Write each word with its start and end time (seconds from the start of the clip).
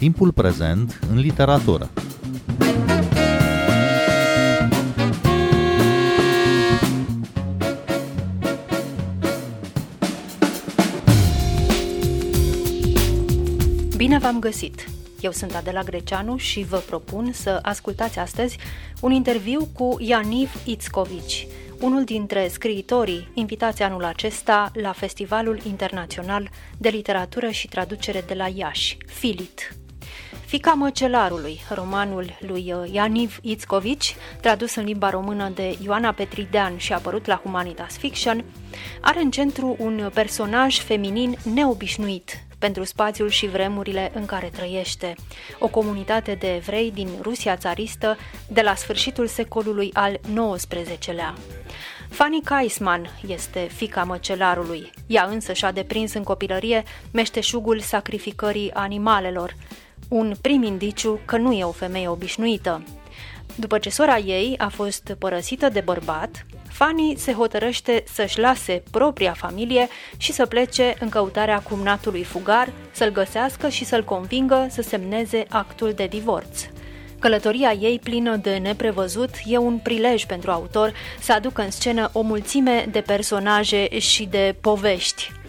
Timpul 0.00 0.32
prezent 0.32 0.98
în 1.10 1.18
literatură. 1.18 1.90
Bine 13.96 14.18
v-am 14.18 14.38
găsit! 14.38 14.88
Eu 15.20 15.30
sunt 15.30 15.54
Adela 15.54 15.82
Greceanu 15.82 16.36
și 16.36 16.62
vă 16.62 16.76
propun 16.76 17.32
să 17.32 17.58
ascultați 17.62 18.18
astăzi 18.18 18.58
un 19.00 19.12
interviu 19.12 19.68
cu 19.72 19.96
Ianiv 19.98 20.62
Itzcovici, 20.64 21.46
unul 21.80 22.04
dintre 22.04 22.48
scriitorii 22.48 23.28
invitați 23.34 23.82
anul 23.82 24.04
acesta 24.04 24.70
la 24.74 24.92
Festivalul 24.92 25.60
Internațional 25.66 26.50
de 26.78 26.88
Literatură 26.88 27.50
și 27.50 27.68
Traducere 27.68 28.24
de 28.26 28.34
la 28.34 28.46
Iași, 28.46 28.96
Filit. 29.06 29.74
Fica 30.50 30.72
măcelarului, 30.72 31.60
romanul 31.74 32.38
lui 32.40 32.74
Ianiv 32.92 33.38
Itzcovici, 33.42 34.16
tradus 34.40 34.74
în 34.74 34.84
limba 34.84 35.10
română 35.10 35.48
de 35.48 35.78
Ioana 35.82 36.12
Petridean 36.12 36.76
și 36.76 36.92
apărut 36.92 37.26
la 37.26 37.40
Humanitas 37.42 37.96
Fiction, 37.98 38.44
are 39.00 39.20
în 39.20 39.30
centru 39.30 39.76
un 39.78 40.10
personaj 40.14 40.78
feminin 40.78 41.36
neobișnuit, 41.54 42.44
pentru 42.58 42.84
spațiul 42.84 43.28
și 43.28 43.46
vremurile 43.46 44.10
în 44.14 44.26
care 44.26 44.46
trăiește. 44.46 45.14
O 45.58 45.68
comunitate 45.68 46.34
de 46.34 46.54
evrei 46.54 46.90
din 46.94 47.08
Rusia 47.22 47.56
țaristă 47.56 48.16
de 48.48 48.60
la 48.60 48.74
sfârșitul 48.74 49.26
secolului 49.26 49.90
al 49.92 50.20
XIX-lea. 50.56 51.34
Fanny 52.08 52.40
Kaisman 52.44 53.18
este 53.26 53.68
fica 53.74 54.02
măcelarului. 54.02 54.90
Ea 55.06 55.24
însă 55.24 55.52
și-a 55.52 55.72
deprins 55.72 56.14
în 56.14 56.22
copilărie 56.22 56.82
meșteșugul 57.10 57.80
sacrificării 57.80 58.72
animalelor, 58.72 59.54
un 60.10 60.34
prim 60.40 60.62
indiciu 60.62 61.20
că 61.24 61.36
nu 61.36 61.52
e 61.52 61.64
o 61.64 61.70
femeie 61.70 62.08
obișnuită. 62.08 62.82
După 63.54 63.78
ce 63.78 63.90
sora 63.90 64.18
ei 64.18 64.54
a 64.58 64.68
fost 64.68 65.16
părăsită 65.18 65.68
de 65.68 65.80
bărbat, 65.80 66.46
Fanny 66.68 67.14
se 67.16 67.32
hotărăște 67.32 68.04
să-și 68.12 68.38
lase 68.38 68.82
propria 68.90 69.32
familie 69.32 69.88
și 70.16 70.32
să 70.32 70.46
plece 70.46 70.94
în 71.00 71.08
căutarea 71.08 71.58
cumnatului 71.58 72.22
fugar, 72.22 72.72
să-l 72.90 73.10
găsească 73.10 73.68
și 73.68 73.84
să-l 73.84 74.04
convingă 74.04 74.66
să 74.70 74.82
semneze 74.82 75.44
actul 75.48 75.92
de 75.92 76.06
divorț. 76.06 76.66
Călătoria 77.18 77.72
ei 77.72 77.98
plină 77.98 78.36
de 78.36 78.56
neprevăzut 78.56 79.30
e 79.46 79.56
un 79.56 79.78
prilej 79.78 80.24
pentru 80.24 80.50
autor 80.50 80.92
să 81.20 81.32
aducă 81.32 81.62
în 81.62 81.70
scenă 81.70 82.10
o 82.12 82.20
mulțime 82.20 82.88
de 82.90 83.00
personaje 83.00 83.98
și 83.98 84.24
de 84.24 84.56
povești. 84.60 85.39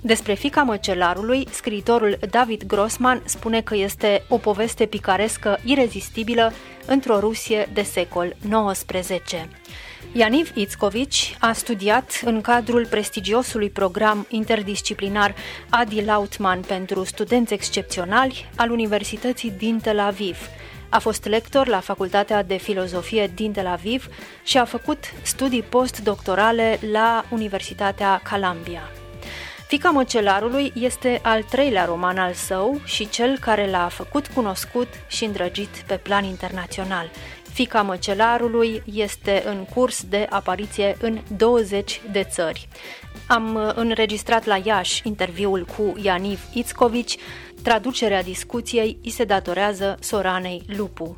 Despre 0.00 0.34
fica 0.34 0.62
măcelarului, 0.62 1.46
scriitorul 1.50 2.18
David 2.30 2.64
Grossman 2.66 3.22
spune 3.24 3.60
că 3.60 3.76
este 3.76 4.24
o 4.28 4.36
poveste 4.36 4.86
picarescă 4.86 5.58
irezistibilă 5.64 6.52
într-o 6.86 7.18
Rusie 7.20 7.68
de 7.72 7.82
secol 7.82 8.36
XIX. 8.72 9.34
Ianiv 10.12 10.50
Itzcovici 10.54 11.36
a 11.40 11.52
studiat 11.52 12.20
în 12.24 12.40
cadrul 12.40 12.86
prestigiosului 12.86 13.70
program 13.70 14.26
interdisciplinar 14.28 15.34
Adi 15.68 16.04
Lautman 16.04 16.60
pentru 16.60 17.04
studenți 17.04 17.52
excepționali 17.52 18.50
al 18.56 18.70
Universității 18.70 19.50
din 19.50 19.78
Tel 19.78 19.98
Aviv. 19.98 20.38
A 20.88 20.98
fost 20.98 21.26
lector 21.26 21.66
la 21.66 21.80
Facultatea 21.80 22.42
de 22.42 22.56
Filozofie 22.56 23.30
din 23.34 23.52
Tel 23.52 23.66
Aviv 23.66 24.08
și 24.44 24.58
a 24.58 24.64
făcut 24.64 24.98
studii 25.22 25.62
postdoctorale 25.62 26.78
la 26.92 27.24
Universitatea 27.30 28.22
Columbia. 28.30 28.90
Fica 29.68 29.90
măcelarului 29.90 30.72
este 30.74 31.20
al 31.22 31.42
treilea 31.42 31.84
roman 31.84 32.18
al 32.18 32.32
său 32.32 32.80
și 32.84 33.08
cel 33.08 33.38
care 33.38 33.70
l-a 33.70 33.88
făcut 33.88 34.26
cunoscut 34.26 34.88
și 35.08 35.24
îndrăgit 35.24 35.84
pe 35.86 35.96
plan 35.96 36.24
internațional. 36.24 37.10
Fica 37.52 37.82
măcelarului 37.82 38.82
este 38.92 39.42
în 39.46 39.64
curs 39.64 40.02
de 40.02 40.26
apariție 40.30 40.96
în 41.00 41.20
20 41.36 42.00
de 42.12 42.26
țări. 42.30 42.68
Am 43.26 43.72
înregistrat 43.74 44.44
la 44.44 44.56
Iași 44.64 45.00
interviul 45.04 45.64
cu 45.76 45.92
Ianiv 46.02 46.40
Itzcovici, 46.52 47.16
traducerea 47.62 48.22
discuției 48.22 48.98
îi 49.04 49.10
se 49.10 49.24
datorează 49.24 49.96
Soranei 50.00 50.62
Lupu. 50.76 51.16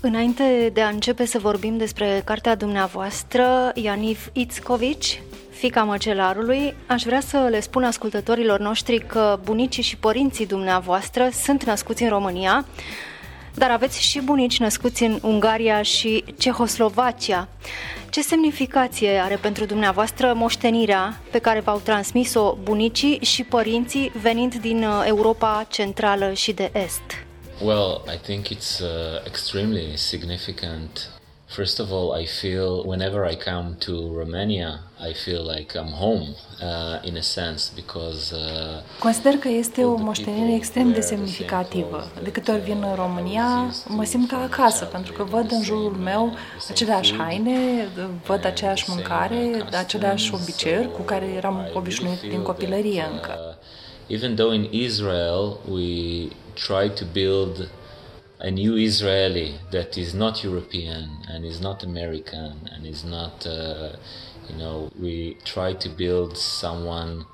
Înainte 0.00 0.70
de 0.72 0.82
a 0.82 0.88
începe 0.88 1.24
să 1.24 1.38
vorbim 1.38 1.76
despre 1.76 2.22
cartea 2.24 2.54
dumneavoastră, 2.54 3.70
Ianiv 3.74 4.30
Itzcovici, 4.32 5.22
fica 5.56 5.82
măcelarului, 5.82 6.74
aș 6.86 7.02
vrea 7.02 7.20
să 7.20 7.46
le 7.50 7.60
spun 7.60 7.84
ascultătorilor 7.84 8.60
noștri 8.60 8.98
că 8.98 9.38
bunicii 9.44 9.82
și 9.82 9.96
părinții 9.96 10.46
dumneavoastră 10.46 11.28
sunt 11.32 11.64
născuți 11.64 12.02
în 12.02 12.08
România, 12.08 12.66
dar 13.54 13.70
aveți 13.70 14.02
și 14.02 14.20
bunici 14.20 14.58
născuți 14.58 15.02
în 15.02 15.18
Ungaria 15.22 15.82
și 15.82 16.24
Cehoslovacia. 16.38 17.48
Ce 18.10 18.22
semnificație 18.22 19.18
are 19.18 19.36
pentru 19.36 19.64
dumneavoastră 19.64 20.32
moștenirea 20.34 21.20
pe 21.30 21.38
care 21.38 21.60
v-au 21.60 21.78
transmis-o 21.78 22.54
bunicii 22.62 23.18
și 23.22 23.44
părinții 23.44 24.12
venind 24.22 24.54
din 24.54 24.84
uh, 24.84 25.04
Europa 25.06 25.66
Centrală 25.70 26.32
și 26.32 26.52
de 26.52 26.70
Est? 26.84 27.24
Well, 27.62 28.02
I 28.14 28.18
think 28.22 28.46
it's 28.46 28.80
uh, 28.80 28.86
extremely 29.26 29.96
significant 29.96 31.10
First 31.48 31.78
of 31.78 31.92
all, 31.92 32.12
I 32.22 32.26
feel 32.26 32.84
whenever 32.84 33.24
I 33.24 33.36
come 33.36 33.76
to 33.78 33.92
Romania, 34.12 34.80
I 34.98 35.12
feel 35.12 35.42
like 35.44 35.74
I'm 35.76 35.92
home 35.92 36.34
uh, 36.60 36.98
in 37.02 37.16
a 37.16 37.22
sense 37.22 37.70
because 37.74 38.34
uh, 38.34 38.82
Consider 38.98 39.32
că 39.32 39.48
este 39.48 39.84
o 39.84 39.96
moștenire 39.96 40.54
extrem 40.54 40.92
de 40.92 41.00
semnificativă. 41.00 42.10
De 42.22 42.30
câte 42.30 42.50
ori 42.50 42.60
vin 42.60 42.84
în 42.88 42.94
România, 42.94 43.74
mă 43.88 44.04
simt 44.04 44.28
ca 44.28 44.36
acasă, 44.36 44.84
pentru 44.84 45.12
că 45.12 45.22
văd 45.22 45.52
în 45.52 45.62
jurul 45.62 45.92
meu 45.92 46.36
aceleași 46.68 47.14
haine, 47.14 47.88
văd 48.26 48.44
aceeași 48.44 48.84
mâncare, 48.88 49.64
aceleași 49.78 50.34
obiceiuri 50.34 50.92
cu 50.92 51.02
care 51.02 51.26
eram 51.26 51.70
obișnuit 51.74 52.20
din 52.20 52.42
copilărie 52.42 53.08
încă. 53.12 53.38
Uh, 53.48 53.54
even 54.06 54.34
though 54.34 54.54
in 54.54 54.68
Israel 54.70 55.58
we 55.68 56.28
try 56.54 56.88
to 56.88 57.04
build 57.12 57.68
a 58.38 58.50
new 58.50 58.76
Israeli 58.76 59.58
that 59.70 59.96
is 59.96 60.12
not 60.12 60.42
European 60.42 61.08
and 61.28 61.44
is 61.44 61.60
not 61.60 61.82
American 61.82 62.54
and 62.72 62.86
is 62.86 63.04
not, 63.04 63.46
uh, 63.46 63.96
you 64.48 64.56
know, 64.58 64.90
we 65.00 65.36
try 65.44 65.72
to 65.72 65.88
build 65.88 66.36
someone 66.36 67.26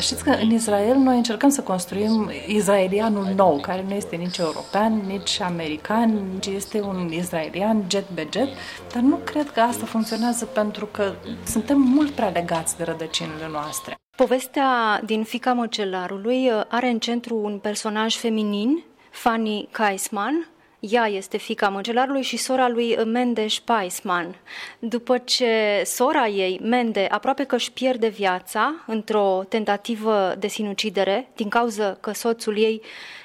Știți 0.00 0.24
că 0.24 0.30
în 0.30 0.50
Israel 0.50 0.96
noi 0.96 1.16
încercăm 1.16 1.48
să 1.48 1.60
construim 1.60 2.30
israelianul 2.46 3.32
nou, 3.36 3.60
care 3.60 3.84
nu 3.88 3.94
este 3.94 4.16
nici 4.16 4.36
european, 4.36 5.02
nici 5.06 5.40
american, 5.40 6.30
nici 6.32 6.46
este 6.46 6.80
un 6.80 7.12
israelian 7.12 7.84
jet 7.88 8.10
be 8.14 8.28
jet, 8.32 8.48
dar 8.92 9.02
nu 9.02 9.16
cred 9.16 9.50
că 9.50 9.60
asta 9.60 9.86
funcționează 9.86 10.44
pentru 10.44 10.86
că 10.86 11.12
suntem 11.46 11.80
mult 11.80 12.10
prea 12.10 12.28
legați 12.28 12.76
de 12.76 12.84
rădăcinile 12.84 13.48
noastre. 13.52 13.94
Povestea 14.16 15.00
din 15.04 15.22
Fica 15.22 15.52
Măcelarului 15.52 16.48
uh, 16.48 16.60
are 16.68 16.88
în 16.88 16.98
centru 16.98 17.36
un 17.36 17.58
personaj 17.58 18.16
feminin 18.16 18.82
Fanny 19.12 19.68
Kaisman, 19.70 20.48
ea 20.80 21.06
este 21.06 21.36
fica 21.36 21.68
măgelarului 21.68 22.22
și 22.22 22.36
sora 22.36 22.68
lui 22.68 22.96
Mendes 23.04 23.58
Paisman. 23.58 24.36
După 24.78 25.18
ce 25.18 25.82
sora 25.84 26.26
ei, 26.26 26.60
Mende, 26.62 27.06
aproape 27.10 27.44
că 27.44 27.54
își 27.54 27.72
pierde 27.72 28.08
viața 28.08 28.74
într-o 28.86 29.44
tentativă 29.48 30.34
de 30.38 30.46
sinucidere 30.46 31.28
din 31.34 31.48
cauza 31.48 31.96
că 32.00 32.12
soțul 32.12 32.58
ei, 32.58 32.82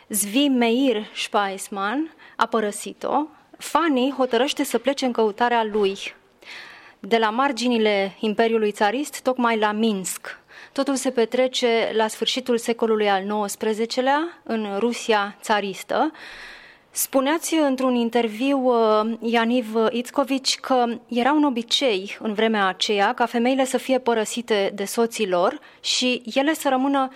Zvi 0.10 0.48
Meir 0.48 1.06
Spaisman, 1.16 2.16
a 2.36 2.46
părăsit-o, 2.46 3.26
Fanny 3.58 4.14
hotărăște 4.18 4.64
să 4.64 4.78
plece 4.78 5.06
în 5.06 5.12
căutarea 5.12 5.64
lui. 5.64 5.98
De 7.00 7.18
la 7.18 7.30
marginile 7.30 8.16
Imperiului 8.20 8.72
Țarist, 8.72 9.22
tocmai 9.22 9.58
la 9.58 9.72
Minsk, 9.72 10.40
Totul 10.72 10.96
se 10.96 11.12
petrece 11.12 11.92
la 11.94 12.08
sfârșitul 12.08 12.58
secolului 12.58 13.10
al 13.10 13.46
XIX-lea, 13.46 14.42
în 14.44 14.68
Rusia 14.80 15.36
țaristă. 15.42 16.12
Spuneați 16.92 17.56
într-un 17.56 17.96
interviu, 17.96 18.58
uh, 18.58 19.18
Ianiv 19.22 19.76
Itzcovici, 19.92 20.60
că 20.60 20.86
era 21.08 21.32
un 21.32 21.44
obicei 21.44 22.18
în 22.20 22.34
vremea 22.34 22.68
aceea 22.68 23.14
ca 23.14 23.26
femeile 23.26 23.66
să 23.66 23.78
fie 23.78 24.00
părăsite 24.00 24.72
de 24.76 24.86
soții 24.86 25.28
lor 25.28 25.60
și 25.80 26.22
ele 26.34 26.54
să 26.54 26.70
rămână 26.70 27.12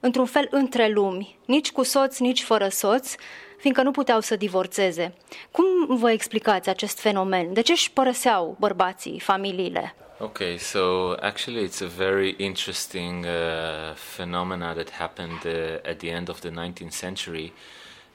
într-un 0.00 0.26
fel 0.26 0.48
între 0.50 0.88
lumi, 0.88 1.38
nici 1.44 1.72
cu 1.72 1.82
soț, 1.82 2.18
nici 2.18 2.42
fără 2.42 2.68
soț, 2.68 3.14
fiindcă 3.58 3.82
nu 3.82 3.90
puteau 3.90 4.20
să 4.20 4.36
divorțeze. 4.36 5.14
Cum 5.50 5.96
vă 5.96 6.10
explicați 6.10 6.68
acest 6.68 6.98
fenomen? 7.00 7.52
De 7.52 7.60
ce 7.60 7.72
își 7.72 7.92
părăseau 7.92 8.56
bărbații 8.58 9.20
familiile? 9.20 9.94
Okay, 10.18 10.56
so 10.56 11.14
actually, 11.20 11.62
it's 11.64 11.82
a 11.82 11.86
very 11.86 12.30
interesting 12.38 13.26
uh, 13.26 13.92
phenomena 13.94 14.74
that 14.74 14.90
happened 14.90 15.44
uh, 15.44 15.90
at 15.90 15.98
the 15.98 16.10
end 16.10 16.30
of 16.30 16.40
the 16.40 16.48
19th 16.48 16.92
century. 16.92 17.52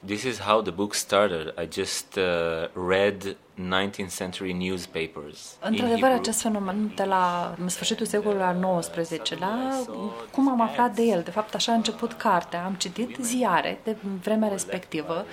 This 0.04 0.24
is 0.24 0.38
how 0.40 0.62
the 0.62 0.72
book 0.72 0.94
started. 0.94 1.52
I 1.56 1.66
just 1.66 2.18
uh, 2.18 2.66
read 2.74 3.36
19th 3.56 4.10
century 4.10 4.52
newspapers. 4.52 5.56
Într-adevăr, 5.60 6.10
acest 6.10 6.40
fenomen 6.40 6.92
de 6.96 7.04
la 7.04 7.54
sfârșitul 7.66 8.06
secolului 8.06 8.42
al 8.42 8.78
XIX-lea, 8.80 9.84
cum 10.30 10.50
am 10.50 10.60
aflat 10.60 10.94
de 10.94 11.02
el? 11.02 11.22
De 11.22 11.30
fapt, 11.30 11.54
așa 11.54 11.72
a 11.72 11.74
început 11.74 12.12
cartea. 12.12 12.64
Am 12.64 12.74
citit 12.74 13.16
ziare 13.20 13.80
de 13.84 13.96
vremea 14.22 14.48
respectivă 14.48 15.26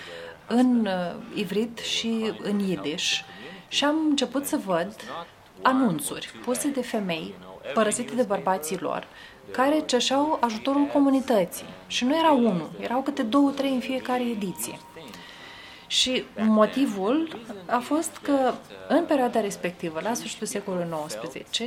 în 0.48 0.86
uh, 0.86 1.16
ivrit 1.36 1.78
și 1.78 2.34
în 2.42 2.60
yiddish 2.60 3.20
și 3.68 3.84
am 3.84 3.96
început 4.10 4.46
să 4.46 4.60
văd 4.66 4.96
anunțuri 5.62 6.32
puse 6.44 6.68
de 6.68 6.82
femei 6.82 7.34
părăsite 7.74 8.16
de 8.16 8.22
bărbații 8.22 8.78
lor, 8.80 9.08
care 9.52 9.80
cerșeau 9.86 10.38
ajutorul 10.42 10.86
comunității. 10.86 11.66
Și 11.88 12.06
nu 12.06 12.18
era 12.18 12.32
unul, 12.32 12.70
erau 12.80 13.02
câte 13.02 13.24
două, 13.24 13.52
trei 13.52 13.74
în 13.74 13.80
fiecare 13.80 14.24
ediție. 14.24 14.80
Și 15.88 16.24
motivul 16.36 17.40
a 17.66 17.80
fost 17.80 18.18
că 18.22 18.54
în 18.88 19.06
perioada 19.06 19.42
respectivă, 19.42 20.00
la 20.04 20.14
sfârșitul 20.14 20.48
secolului 20.48 20.88
XIX, 21.08 21.62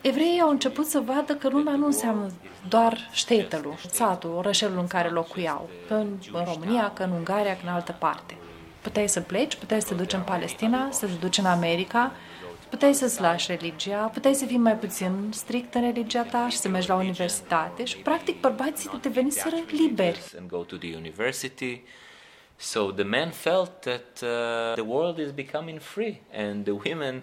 evreii 0.00 0.40
au 0.40 0.50
început 0.50 0.86
să 0.86 1.00
vadă 1.00 1.34
că 1.34 1.48
lumea 1.48 1.74
nu 1.74 1.86
înseamnă 1.86 2.30
doar 2.68 3.08
ștetelul, 3.12 3.74
satul, 3.90 4.30
orășelul 4.30 4.78
în 4.78 4.86
care 4.86 5.08
locuiau, 5.08 5.68
că 5.88 5.94
în, 5.94 6.08
în 6.32 6.44
România, 6.44 6.92
că 6.94 7.02
în 7.02 7.10
Ungaria, 7.10 7.52
că 7.52 7.60
în 7.62 7.72
altă 7.72 7.96
parte. 7.98 8.36
Puteai 8.80 9.08
să 9.08 9.20
pleci, 9.20 9.56
puteai 9.56 9.80
să 9.80 9.88
te 9.88 9.94
duci 9.94 10.12
în 10.12 10.20
Palestina, 10.20 10.88
să 10.90 11.06
te 11.06 11.12
duci 11.20 11.38
în 11.38 11.44
America, 11.44 12.12
puteai 12.70 12.94
să-ți 12.94 13.20
lași 13.20 13.50
religia, 13.50 13.96
puteai 13.96 14.34
să 14.34 14.44
fii 14.44 14.56
mai 14.56 14.76
puțin 14.76 15.30
strict 15.32 15.74
în 15.74 15.80
religia 15.80 16.22
ta 16.22 16.48
și 16.48 16.56
să 16.56 16.68
mergi 16.68 16.88
la 16.88 16.94
universitate 16.94 17.84
și, 17.84 17.96
practic, 17.96 18.40
bărbații 18.40 18.90
deveniseră 19.02 19.56
liberi. 19.70 20.20
So 22.60 22.90
the 22.90 23.04
men 23.04 23.30
felt 23.30 23.80
that 23.80 24.20
uh, 24.22 24.72
the 24.74 24.82
world 24.82 25.18
is 25.18 25.30
becoming 25.30 25.80
free 25.80 26.20
and 26.32 26.64
the 26.64 26.72
women 26.72 27.22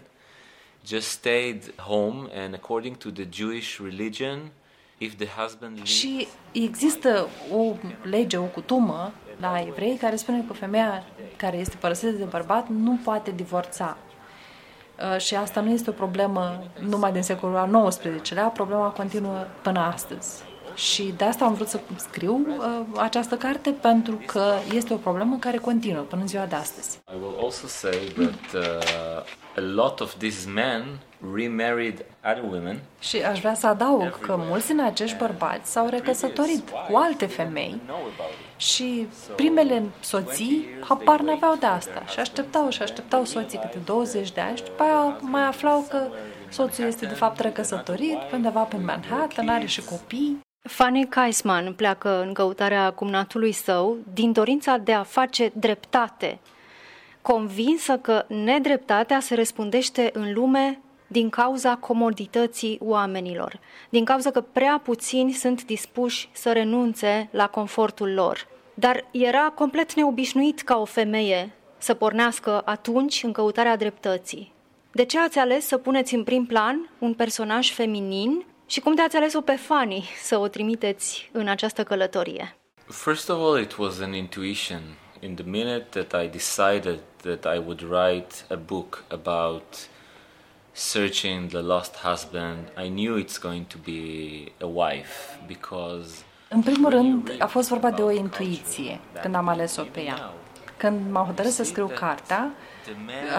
just 0.86 1.08
stayed 1.08 1.74
home 1.78 2.30
and 2.34 2.54
according 2.54 2.98
to 2.98 3.10
the 3.10 3.28
Jewish 3.32 3.80
religion 3.80 4.52
if 4.98 5.18
the 5.18 5.28
husband 5.28 5.76
leaves... 5.76 5.90
Și 5.90 6.28
există 6.52 7.28
o 7.54 7.76
lege, 8.04 8.38
o 8.38 8.44
cutumă 8.44 9.14
la 9.40 9.64
evrei 9.68 9.98
care 9.98 10.16
spune 10.16 10.44
că 10.48 10.54
femeia 10.54 11.04
care 11.36 11.58
este 11.58 11.76
părăsită 11.80 12.12
de 12.12 12.24
bărbat 12.24 12.70
nu 12.70 13.00
poate 13.04 13.32
divorța. 13.32 13.98
Uh, 15.00 15.18
și 15.18 15.36
asta 15.36 15.62
nu 15.62 15.70
este 15.70 15.90
o 15.90 15.94
problemă 15.94 16.64
numai 16.80 17.12
din 17.12 17.22
secolul 17.22 17.56
al 17.56 17.90
XIX-lea, 17.90 18.48
problema 18.48 18.88
continuă 18.88 19.46
până 19.62 19.80
astăzi. 19.80 20.44
Și 20.76 21.14
de 21.18 21.24
asta 21.24 21.46
am 21.46 21.54
vrut 21.54 21.68
să 21.68 21.80
scriu 21.96 22.46
uh, 22.48 22.82
această 22.98 23.36
carte 23.36 23.70
pentru 23.70 24.20
că 24.26 24.54
este 24.74 24.94
o 24.94 24.98
problemă 24.98 25.38
care 25.40 25.58
continuă 25.58 26.02
până 26.02 26.22
în 26.22 26.28
ziua 26.28 26.46
de 26.46 26.56
astăzi. 26.56 27.00
I 27.14 27.18
will 27.22 27.36
also 27.44 27.68
say 27.68 28.14
that 28.16 28.54
uh, 28.54 29.24
a 29.56 29.62
lot 29.62 30.00
of 30.00 30.14
these 30.18 30.50
men 30.50 31.00
remarried 31.34 32.06
other 32.24 32.44
women. 32.52 32.82
Și 33.00 33.18
aș 33.18 33.40
vrea 33.40 33.54
să 33.54 33.68
adaug 33.68 34.20
că 34.20 34.36
mulți 34.40 34.68
din 34.68 34.82
acești 34.82 35.18
bărbați 35.18 35.72
s-au 35.72 35.88
recăsătorit 35.88 36.70
cu 36.70 36.96
alte 36.96 37.26
femei 37.26 37.82
și 38.58 39.08
primele 39.36 39.84
soții 40.00 40.66
habar 40.88 41.20
n-aveau 41.20 41.56
de 41.56 41.66
asta 41.66 42.04
și 42.12 42.20
așteptau 42.20 42.70
și 42.70 42.82
așteptau 42.82 43.26
soții 43.26 43.60
câte 43.60 43.78
20 43.86 44.32
de 44.32 44.42
ani 44.42 44.58
și 44.58 44.64
după 44.64 44.84
aia 44.84 45.18
mai 45.22 45.44
aflau 45.44 45.86
că 45.90 46.08
soțul 46.50 46.86
este 46.86 47.06
de 47.06 47.14
fapt 47.14 47.40
recăsătorit 47.40 48.18
undeva 48.34 48.62
pe 48.62 48.78
Manhattan, 48.78 49.50
are 49.50 49.66
și 49.66 49.82
copii. 49.82 50.45
Fanny 50.68 51.06
Kaisman 51.06 51.74
pleacă 51.74 52.22
în 52.22 52.34
căutarea 52.34 52.92
cumnatului 52.92 53.52
său 53.52 53.98
din 54.14 54.32
dorința 54.32 54.78
de 54.78 54.94
a 54.94 55.04
face 55.04 55.52
dreptate, 55.54 56.40
convinsă 57.22 57.98
că 57.98 58.26
nedreptatea 58.28 59.20
se 59.20 59.36
răspundește 59.36 60.10
în 60.14 60.34
lume 60.34 60.80
din 61.08 61.30
cauza 61.30 61.76
comodității 61.76 62.80
oamenilor, 62.84 63.60
din 63.90 64.06
cauza 64.06 64.32
că 64.32 64.42
prea 64.42 64.82
puțini 64.84 65.32
sunt 65.32 65.66
dispuși 65.66 66.30
să 66.32 66.52
renunțe 66.52 67.30
la 67.32 67.48
confortul 67.48 68.14
lor. 68.14 68.48
Dar 68.74 69.06
era 69.12 69.52
complet 69.56 69.94
neobișnuit 69.94 70.62
ca 70.62 70.78
o 70.78 70.86
femeie 70.86 71.52
să 71.78 71.94
pornească 71.94 72.62
atunci 72.66 73.24
în 73.24 73.32
căutarea 73.32 73.78
dreptății. 73.78 74.54
De 74.92 75.06
ce 75.06 75.20
ați 75.20 75.40
ales 75.40 75.68
să 75.68 75.78
puneți 75.78 76.16
în 76.16 76.24
prim 76.24 76.46
plan 76.46 76.90
un 77.00 77.14
personaj 77.14 77.72
feminin 77.72 78.46
și 78.66 78.80
cum 78.80 78.96
de-ați 78.96 79.16
ales-o 79.16 79.42
pe 79.42 79.56
Fanny 79.56 80.10
să 80.24 80.38
o 80.38 80.48
trimiteți 80.48 81.30
în 81.32 81.48
această 81.48 81.84
călătorie? 81.84 82.56
First 82.88 83.30
of 83.30 83.38
all, 83.40 83.62
it 83.62 83.76
was 83.78 84.00
an 84.00 84.14
intuition. 84.14 84.82
In 85.20 85.36
the 85.36 85.46
minute 85.46 85.86
that 85.90 86.24
I 86.24 86.28
decided 86.28 87.00
that 87.22 87.56
I 87.56 87.58
would 87.58 87.82
write 87.82 88.36
a 88.50 88.56
book 88.56 89.04
about 89.08 89.90
searching 90.72 91.50
the 91.50 91.62
lost 91.62 91.96
husband, 91.96 92.58
I 92.86 92.90
knew 92.90 93.18
it's 93.18 93.40
going 93.42 93.66
to 93.68 93.78
be 93.86 94.52
a 94.62 94.66
wife 94.66 95.40
because 95.48 96.24
în 96.50 96.62
primul 96.62 96.90
rând, 96.90 97.36
a 97.40 97.46
fost 97.46 97.70
vorba 97.70 97.92
de 97.92 98.02
o 98.02 98.12
intuiție 98.12 99.00
când 99.22 99.36
am 99.36 99.48
ales-o 99.48 99.82
pe 99.82 100.02
ea. 100.02 100.34
Când 100.78 101.12
m-am 101.12 101.26
hotărât 101.26 101.52
să 101.52 101.64
scriu 101.64 101.88
cartea, 101.88 102.52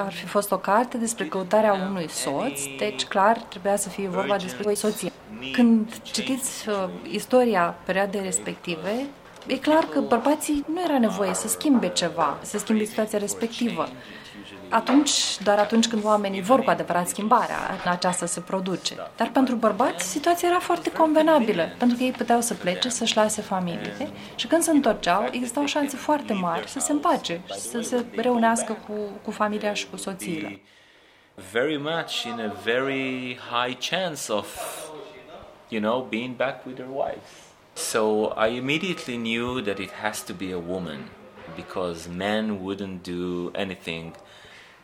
ar 0.05 0.13
fi 0.13 0.27
fost 0.27 0.53
o 0.53 0.59
carte 0.59 0.97
despre 0.97 1.25
căutarea 1.25 1.73
unui 1.73 2.09
soț, 2.09 2.61
deci 2.79 3.05
clar 3.05 3.37
trebuia 3.39 3.77
să 3.77 3.89
fie 3.89 4.09
vorba 4.09 4.37
despre 4.37 4.71
o 4.71 4.75
soție. 4.75 5.13
Când 5.53 6.01
citiți 6.03 6.69
uh, 6.69 6.89
istoria 7.11 7.75
perioadei 7.85 8.23
respective, 8.23 9.07
e 9.47 9.57
clar 9.57 9.85
că 9.85 10.01
bărbații 10.01 10.65
nu 10.73 10.83
era 10.83 10.99
nevoie 10.99 11.35
să 11.35 11.49
schimbe 11.49 11.89
ceva, 11.89 12.39
să 12.43 12.59
schimbe 12.59 12.85
situația 12.85 13.19
respectivă 13.19 13.89
atunci, 14.69 15.39
doar 15.43 15.59
atunci 15.59 15.89
când 15.89 16.05
oamenii 16.05 16.43
vor 16.43 16.61
cu 16.61 16.71
adevărat 16.71 17.09
schimbarea, 17.09 17.57
aceasta 17.85 18.27
se 18.27 18.41
produce. 18.41 18.95
Dar 19.17 19.31
pentru 19.33 19.55
bărbați, 19.55 20.11
situația 20.11 20.49
era 20.49 20.59
foarte 20.59 20.93
convenabilă, 20.93 21.69
pentru 21.79 21.97
că 21.97 22.03
ei 22.03 22.11
puteau 22.11 22.41
să 22.41 22.55
plece, 22.55 22.89
să-și 22.89 23.17
lase 23.17 23.43
familiile 23.43 24.11
și 24.35 24.47
când 24.47 24.63
se 24.63 24.71
întorceau, 24.71 25.29
existau 25.31 25.67
șanse 25.67 25.97
foarte 25.97 26.33
mari 26.33 26.69
să 26.69 26.79
se 26.79 26.93
împace 26.93 27.41
și 27.47 27.59
să 27.59 27.81
se 27.81 28.05
reunească 28.17 28.77
cu, 28.87 28.93
cu 29.23 29.31
familia 29.31 29.75
și 29.75 29.87
cu 29.91 29.97
soțiile. 29.97 30.61
Very 31.53 31.79
much 31.79 32.23
in 32.23 32.41
a 32.41 32.55
very 32.65 33.39
high 33.51 33.79
chance 33.91 34.33
of, 34.33 34.47
you 35.69 35.81
know, 35.81 36.07
being 36.11 36.37
back 36.37 36.67
with 36.67 36.77
their 36.77 36.91
wives. 36.91 37.46
So 37.77 38.33
I 38.37 38.57
immediately 38.57 39.17
knew 39.17 39.61
that 39.61 39.79
it 39.79 39.91
has 39.91 40.25
to 40.25 40.33
be 40.33 40.53
a 40.53 40.59
woman 40.59 41.11
because 41.55 42.09
men 42.09 42.59
wouldn't 42.65 43.03
do 43.03 43.51
anything 43.55 44.15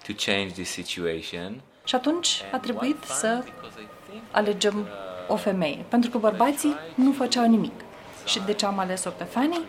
to 0.07 0.13
change 0.13 0.53
this 0.53 0.71
situation. 0.71 1.61
Și 1.85 1.95
atunci 1.95 2.43
a 2.53 2.59
trebuit 2.59 3.05
să 3.05 3.45
alegem 4.31 4.87
o 5.29 5.37
femeie, 5.37 5.85
pentru 5.89 6.11
că 6.11 6.19
bărbații 6.19 6.75
nu 6.95 7.13
făceau 7.13 7.47
nimic. 7.47 7.81
Și 8.25 8.41
de 8.47 8.53
ce 8.53 8.67
am 8.67 8.79
ales-o 8.79 9.11
pe 9.11 9.25
Fanny? 9.25 9.61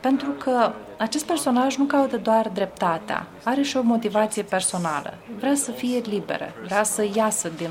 Pentru 0.00 0.30
că 0.30 0.72
acest 0.98 1.26
personaj 1.26 1.76
nu 1.76 1.84
caută 1.84 2.16
doar 2.16 2.48
dreptatea, 2.48 3.26
are 3.44 3.62
și 3.62 3.76
o 3.76 3.82
motivație 3.82 4.42
personală. 4.42 5.14
Vrea 5.38 5.54
să 5.54 5.70
fie 5.70 5.98
liberă, 5.98 6.52
vrea 6.64 6.82
să 6.82 7.08
iasă 7.14 7.48
din 7.48 7.70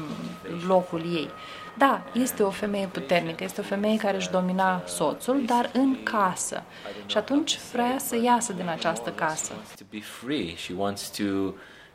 locul 0.68 1.02
ei. 1.14 1.30
Da, 1.82 2.04
este 2.14 2.44
o 2.44 2.50
femeie 2.50 2.88
puternică, 2.88 3.44
este 3.44 3.62
o 3.62 3.64
femeie 3.64 3.98
care 3.98 4.18
își 4.18 4.30
domina 4.30 4.84
soțul, 4.86 5.46
dar 5.46 5.70
în 5.74 6.04
casă. 6.04 6.64
Și 7.06 7.18
atunci 7.18 7.58
vrea 7.72 7.98
să 7.98 8.22
iasă 8.22 8.54
din 8.54 8.68
această 8.68 9.10
casă. 9.10 9.54
To 9.78 9.84
be 9.90 10.00
free, 10.00 10.56
she 10.56 10.74
wants 10.78 11.10
to 11.10 11.54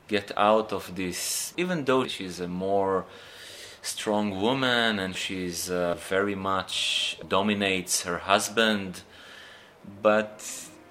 get 0.09 0.33
out 0.37 0.71
of 0.71 0.90
this, 0.95 1.52
even 1.57 1.85
though 1.85 2.07
she's 2.09 2.43
a 2.43 2.47
more 2.49 3.05
strong 3.81 4.43
woman 4.43 4.99
and 4.99 5.14
she's 5.14 5.69
uh, 5.69 5.97
very 6.09 6.35
much 6.35 6.73
dominates 7.28 8.02
her 8.02 8.21
husband, 8.26 9.02
but 10.00 10.40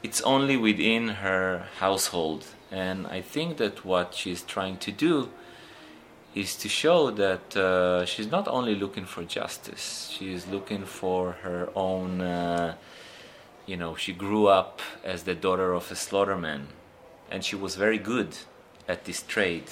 it's 0.01 0.21
only 0.23 0.55
within 0.55 1.15
her 1.23 1.61
household. 1.79 2.43
And 2.71 3.07
I 3.17 3.21
think 3.31 3.57
that 3.57 3.85
what 3.85 4.13
she's 4.13 4.41
trying 4.41 4.77
to 4.77 4.91
do 4.91 5.29
is 6.35 6.55
to 6.57 6.67
show 6.67 7.09
that 7.11 7.55
uh, 7.55 8.05
she's 8.05 8.29
not 8.29 8.47
only 8.47 8.75
looking 8.75 9.05
for 9.05 9.23
justice, 9.23 10.09
she 10.15 10.33
is 10.33 10.45
looking 10.47 10.83
for 10.83 11.37
her 11.43 11.69
own. 11.73 12.21
Uh, 12.21 12.75
you 13.65 13.77
know, 13.77 13.95
she 13.95 14.13
grew 14.13 14.45
up 14.47 14.81
as 15.03 15.23
the 15.23 15.33
daughter 15.33 15.73
of 15.73 15.91
a 15.91 15.95
slaughterman, 15.95 16.67
and 17.31 17.43
she 17.43 17.55
was 17.55 17.75
very 17.75 17.97
good 17.97 18.37
at 18.87 19.05
this 19.05 19.23
trade, 19.23 19.71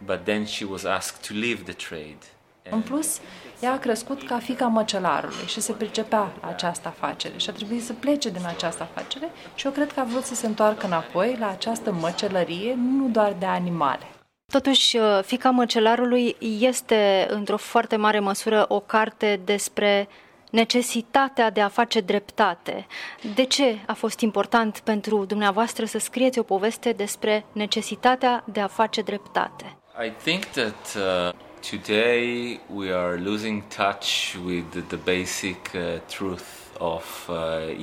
but 0.00 0.24
then 0.24 0.46
she 0.46 0.64
was 0.64 0.86
asked 0.86 1.22
to 1.24 1.34
leave 1.34 1.64
the 1.64 1.74
trade. 1.74 2.24
În 2.70 2.80
plus, 2.80 3.20
ea 3.60 3.72
a 3.72 3.78
crescut 3.78 4.22
ca 4.22 4.38
fica 4.38 4.66
măcelarului 4.66 5.46
și 5.46 5.60
se 5.60 5.72
pricepea 5.72 6.32
la 6.40 6.48
această 6.48 6.88
afacere 6.88 7.38
și 7.38 7.50
a 7.50 7.52
trebuit 7.52 7.84
să 7.84 7.92
plece 7.92 8.30
din 8.30 8.46
această 8.46 8.82
afacere 8.82 9.30
și 9.54 9.66
eu 9.66 9.72
cred 9.72 9.92
că 9.92 10.00
a 10.00 10.04
vrut 10.04 10.24
să 10.24 10.34
se 10.34 10.46
întoarcă 10.46 10.86
înapoi 10.86 11.36
la 11.38 11.50
această 11.50 11.92
măcelărie, 11.92 12.74
nu 12.74 13.08
doar 13.08 13.34
de 13.38 13.46
animale. 13.46 14.06
Totuși, 14.52 14.96
uh, 14.96 15.20
Fica 15.24 15.50
măcelarului 15.50 16.36
este 16.58 17.26
într-o 17.30 17.56
foarte 17.56 17.96
mare 17.96 18.18
măsură 18.18 18.64
o 18.68 18.80
carte 18.80 19.40
despre 19.44 20.08
necesitatea 20.50 21.50
de 21.50 21.60
a 21.60 21.68
face 21.68 22.00
dreptate. 22.00 22.86
De 23.34 23.44
ce 23.44 23.78
a 23.86 23.92
fost 23.92 24.20
important 24.20 24.78
pentru 24.78 25.24
dumneavoastră 25.24 25.84
să 25.84 25.98
scrieți 25.98 26.38
o 26.38 26.42
poveste 26.42 26.92
despre 26.92 27.44
necesitatea 27.52 28.44
de 28.52 28.60
a 28.60 28.66
face 28.66 29.00
dreptate? 29.00 29.76
I 30.06 30.10
think 30.22 30.44
that 30.44 30.96
uh, 30.96 31.32
today 31.70 32.60
we 32.74 32.94
are 32.94 33.20
losing 33.20 33.62
touch 33.76 34.34
with 34.46 34.86
the 34.86 34.98
basic 35.16 35.70
uh, 35.74 35.80
truth 36.16 36.44
of 36.78 37.28
uh, 37.28 37.34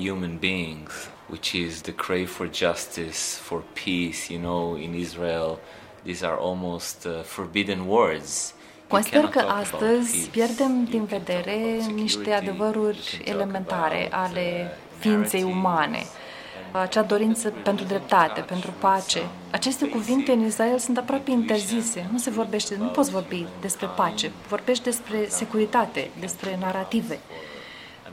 human 0.08 0.38
beings, 0.40 1.10
which 1.30 1.52
is 1.52 1.82
the 1.82 1.94
crave 1.94 2.26
for 2.26 2.50
justice, 2.52 3.40
for 3.42 3.64
peace. 3.74 4.34
You 4.34 4.42
know, 4.42 4.78
in 4.78 4.94
Israel, 4.94 5.60
these 6.04 6.26
are 6.26 6.38
almost 6.40 7.06
uh, 7.06 7.24
forbidden 7.24 7.80
words. 7.88 8.54
Consider 8.88 9.26
că 9.26 9.40
astăzi 9.40 10.30
pierdem 10.32 10.84
din 10.84 11.04
vedere 11.04 11.58
niște 11.94 12.32
adevăruri 12.32 13.22
elementare 13.26 14.08
ale 14.12 14.78
ființei 14.98 15.44
umane. 15.44 16.04
Acea 16.72 17.02
dorință 17.02 17.54
pentru 17.64 17.86
dreptate, 17.86 18.42
pentru 18.42 18.74
pace. 18.80 19.22
Aceste 19.52 19.88
cuvinte 19.88 20.32
în 20.32 20.46
Israel 20.46 20.78
sunt 20.78 20.98
aproape 20.98 21.32
interzise. 21.32 22.10
Nu 22.12 22.18
se 22.18 22.30
vorbește, 22.30 22.76
nu 22.80 22.88
poți 22.88 23.12
vorbi 23.12 23.48
despre 23.62 23.88
pace. 23.96 24.32
Vorbești 24.48 24.84
despre 24.84 25.26
securitate, 25.28 26.10
despre 26.20 26.58
narrative. 26.62 27.20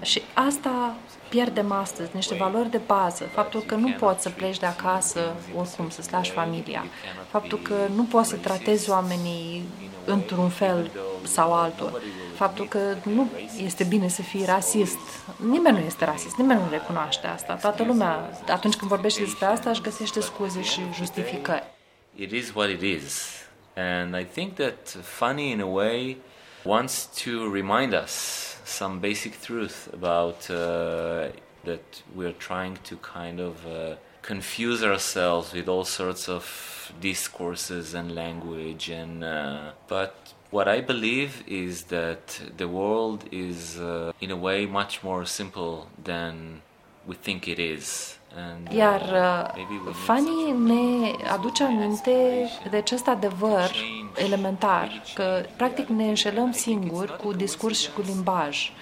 Și 0.01 0.23
asta 0.35 0.97
pierdem 1.29 1.73
astăzi, 1.73 2.11
niște 2.13 2.35
valori 2.35 2.71
de 2.71 2.81
bază, 2.87 3.25
faptul 3.25 3.61
că 3.61 3.75
nu 3.75 3.91
poți 3.91 4.23
să 4.23 4.31
pleci 4.31 4.59
de 4.59 4.67
acasă 4.67 5.35
oricum, 5.57 5.91
să-ți 5.91 6.13
lași 6.13 6.31
familia, 6.31 6.85
faptul 7.31 7.59
că 7.59 7.75
nu 7.95 8.05
poți 8.05 8.29
să 8.29 8.37
tratezi 8.37 8.91
oamenii 8.91 9.65
într-un 10.05 10.49
fel 10.49 10.91
sau 11.23 11.55
altul, 11.55 12.03
faptul 12.35 12.67
că 12.69 12.79
nu 13.03 13.31
este 13.65 13.85
bine 13.85 14.09
să 14.09 14.23
fii 14.23 14.45
rasist. 14.45 14.99
Nimeni 15.37 15.79
nu 15.79 15.85
este 15.85 16.05
rasist, 16.05 16.37
nimeni 16.37 16.61
nu 16.61 16.71
recunoaște 16.71 17.27
asta. 17.27 17.55
Toată 17.55 17.83
lumea, 17.83 18.31
atunci 18.49 18.75
când 18.75 18.91
vorbește 18.91 19.21
despre 19.21 19.47
asta, 19.47 19.71
își 19.71 19.81
găsește 19.81 20.21
scuze 20.21 20.63
și 20.63 20.81
justificări. 20.95 21.65
It 22.15 22.31
is 22.31 22.53
what 22.55 22.69
it 22.69 22.83
is. 22.83 23.31
And 23.77 24.15
I 24.15 24.25
think 24.25 24.55
that 24.55 24.97
funny 25.03 25.51
in 25.51 25.61
a 25.61 25.67
way 25.67 26.17
wants 26.63 27.09
to 27.25 27.31
remind 27.53 28.03
us 28.05 28.56
some 28.67 28.99
basic 28.99 29.41
truth 29.41 29.89
about 29.93 30.51
uh, 30.51 31.29
that 31.65 32.03
we're 32.15 32.33
trying 32.33 32.77
to 32.85 32.97
kind 32.99 33.41
of 33.41 33.65
uh, 33.67 33.95
confuse 34.23 34.83
ourselves 34.83 35.53
with 35.53 35.69
all 35.69 35.85
sorts 35.85 36.29
of 36.29 36.93
discourses 37.01 37.95
and 37.95 38.15
language 38.15 38.89
and 38.89 39.23
uh, 39.23 39.71
but 39.87 40.35
what 40.51 40.69
I 40.69 40.81
believe 40.81 41.45
is 41.47 41.85
that 41.85 42.41
the 42.57 42.69
world 42.69 43.25
is 43.31 43.79
uh, 43.79 44.13
in 44.21 44.31
a 44.31 44.37
way 44.37 44.67
much 44.67 45.03
more 45.03 45.25
simple 45.25 45.89
than 46.03 46.63
we 47.07 47.15
think 47.15 47.47
it 47.47 47.59
is 47.59 48.19
Iar 48.69 49.01
uh, 49.01 49.93
Fanny 50.05 50.55
ne 50.65 51.11
aduce 51.33 51.65
aminte 51.65 52.49
de 52.71 52.77
acest 52.77 53.09
adevăr 53.09 53.71
elementar, 54.17 55.03
că 55.15 55.45
practic 55.57 55.89
ne 55.89 56.05
înșelăm 56.05 56.53
singuri 56.53 57.17
cu 57.17 57.33
discurs 57.33 57.81
și 57.81 57.91
cu 57.93 58.01
limbaj. 58.07 58.73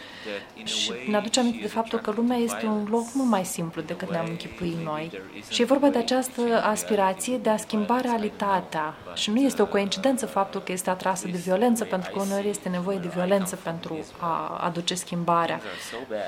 Și 0.64 0.92
ne 1.08 1.16
aduce 1.16 1.40
aminte 1.40 1.61
de 1.61 1.68
faptul 1.68 1.99
că 1.99 2.12
lumea 2.16 2.37
este 2.37 2.66
un 2.66 2.87
loc 2.90 3.04
mult 3.12 3.28
mai 3.28 3.44
simplu 3.44 3.82
decât 3.82 4.11
ne-am 4.11 4.26
închipuit 4.28 4.76
noi. 4.84 5.11
Și 5.49 5.62
e 5.62 5.64
vorba 5.64 5.88
de 5.88 5.99
această 5.99 6.62
aspirație 6.64 7.37
de 7.37 7.50
a 7.50 7.56
schimba 7.56 8.00
realitatea. 8.00 8.94
Și 9.14 9.30
nu 9.30 9.40
este 9.40 9.62
o 9.62 9.66
coincidență 9.66 10.26
faptul 10.26 10.61
că 10.61 10.73
este 10.73 10.90
atrasă 10.90 11.26
de 11.26 11.38
violență, 11.38 11.84
pentru 11.84 12.11
că 12.11 12.20
uneori 12.20 12.49
este 12.49 12.68
nevoie 12.68 12.99
de 12.99 13.08
violență 13.14 13.56
pentru 13.56 13.96
a 14.18 14.61
aduce 14.64 14.94
schimbarea. 14.94 15.61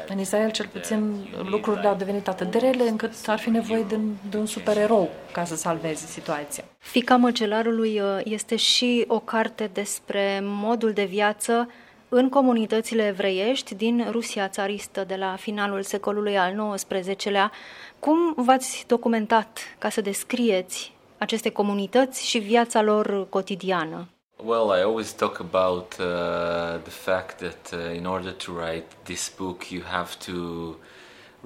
În 0.09 0.19
Israel, 0.19 0.51
cel 0.51 0.67
puțin, 0.67 1.29
lucrurile 1.51 1.89
au 1.89 1.95
devenit 1.95 2.29
atât 2.29 2.51
de 2.51 2.59
rele 2.59 2.89
încât 2.89 3.15
ar 3.27 3.39
fi 3.39 3.51
nevoie 3.51 3.83
de, 3.83 3.99
de 4.31 4.37
un 4.37 4.47
supererou 4.47 5.11
ca 5.33 5.45
să 5.45 5.57
salveze 5.57 6.07
situația. 6.07 6.65
Fica 6.79 7.17
Măcelarului 7.17 8.01
uh, 8.01 8.21
este 8.25 8.57
și 8.57 9.05
o 9.09 9.19
carte 9.19 9.71
despre 9.73 10.41
modul 10.43 10.93
de 10.93 11.05
viață 11.05 11.69
în 12.09 12.29
comunitățile 12.29 13.07
evreiești 13.07 13.75
din 13.75 14.07
Rusia 14.11 14.49
țaristă 14.49 15.05
de 15.07 15.15
la 15.17 15.37
finalul 15.39 15.83
secolului 15.83 16.39
al 16.39 16.75
XIX-lea. 16.75 17.53
Cum 17.99 18.35
v-ați 18.37 18.85
documentat 18.87 19.59
ca 19.79 19.89
să 19.89 20.01
descrieți 20.01 20.93
aceste 21.19 21.51
comunități 21.51 22.27
și 22.27 22.39
viața 22.39 22.83
lor 22.83 23.27
cotidiană? 23.29 24.09
Well, 24.45 24.79
I 24.79 24.83
always 24.83 25.13
talk 25.13 25.39
about 25.39 25.97
uh, 25.99 26.81
the 26.83 26.91
fact 26.91 27.37
that 27.37 27.73
uh, 27.73 27.97
in 27.97 28.05
order 28.05 28.33
to 28.33 28.53
write 28.53 28.87
this 29.03 29.33
book 29.37 29.71
you 29.71 29.83
have 29.91 30.11
to 30.27 30.33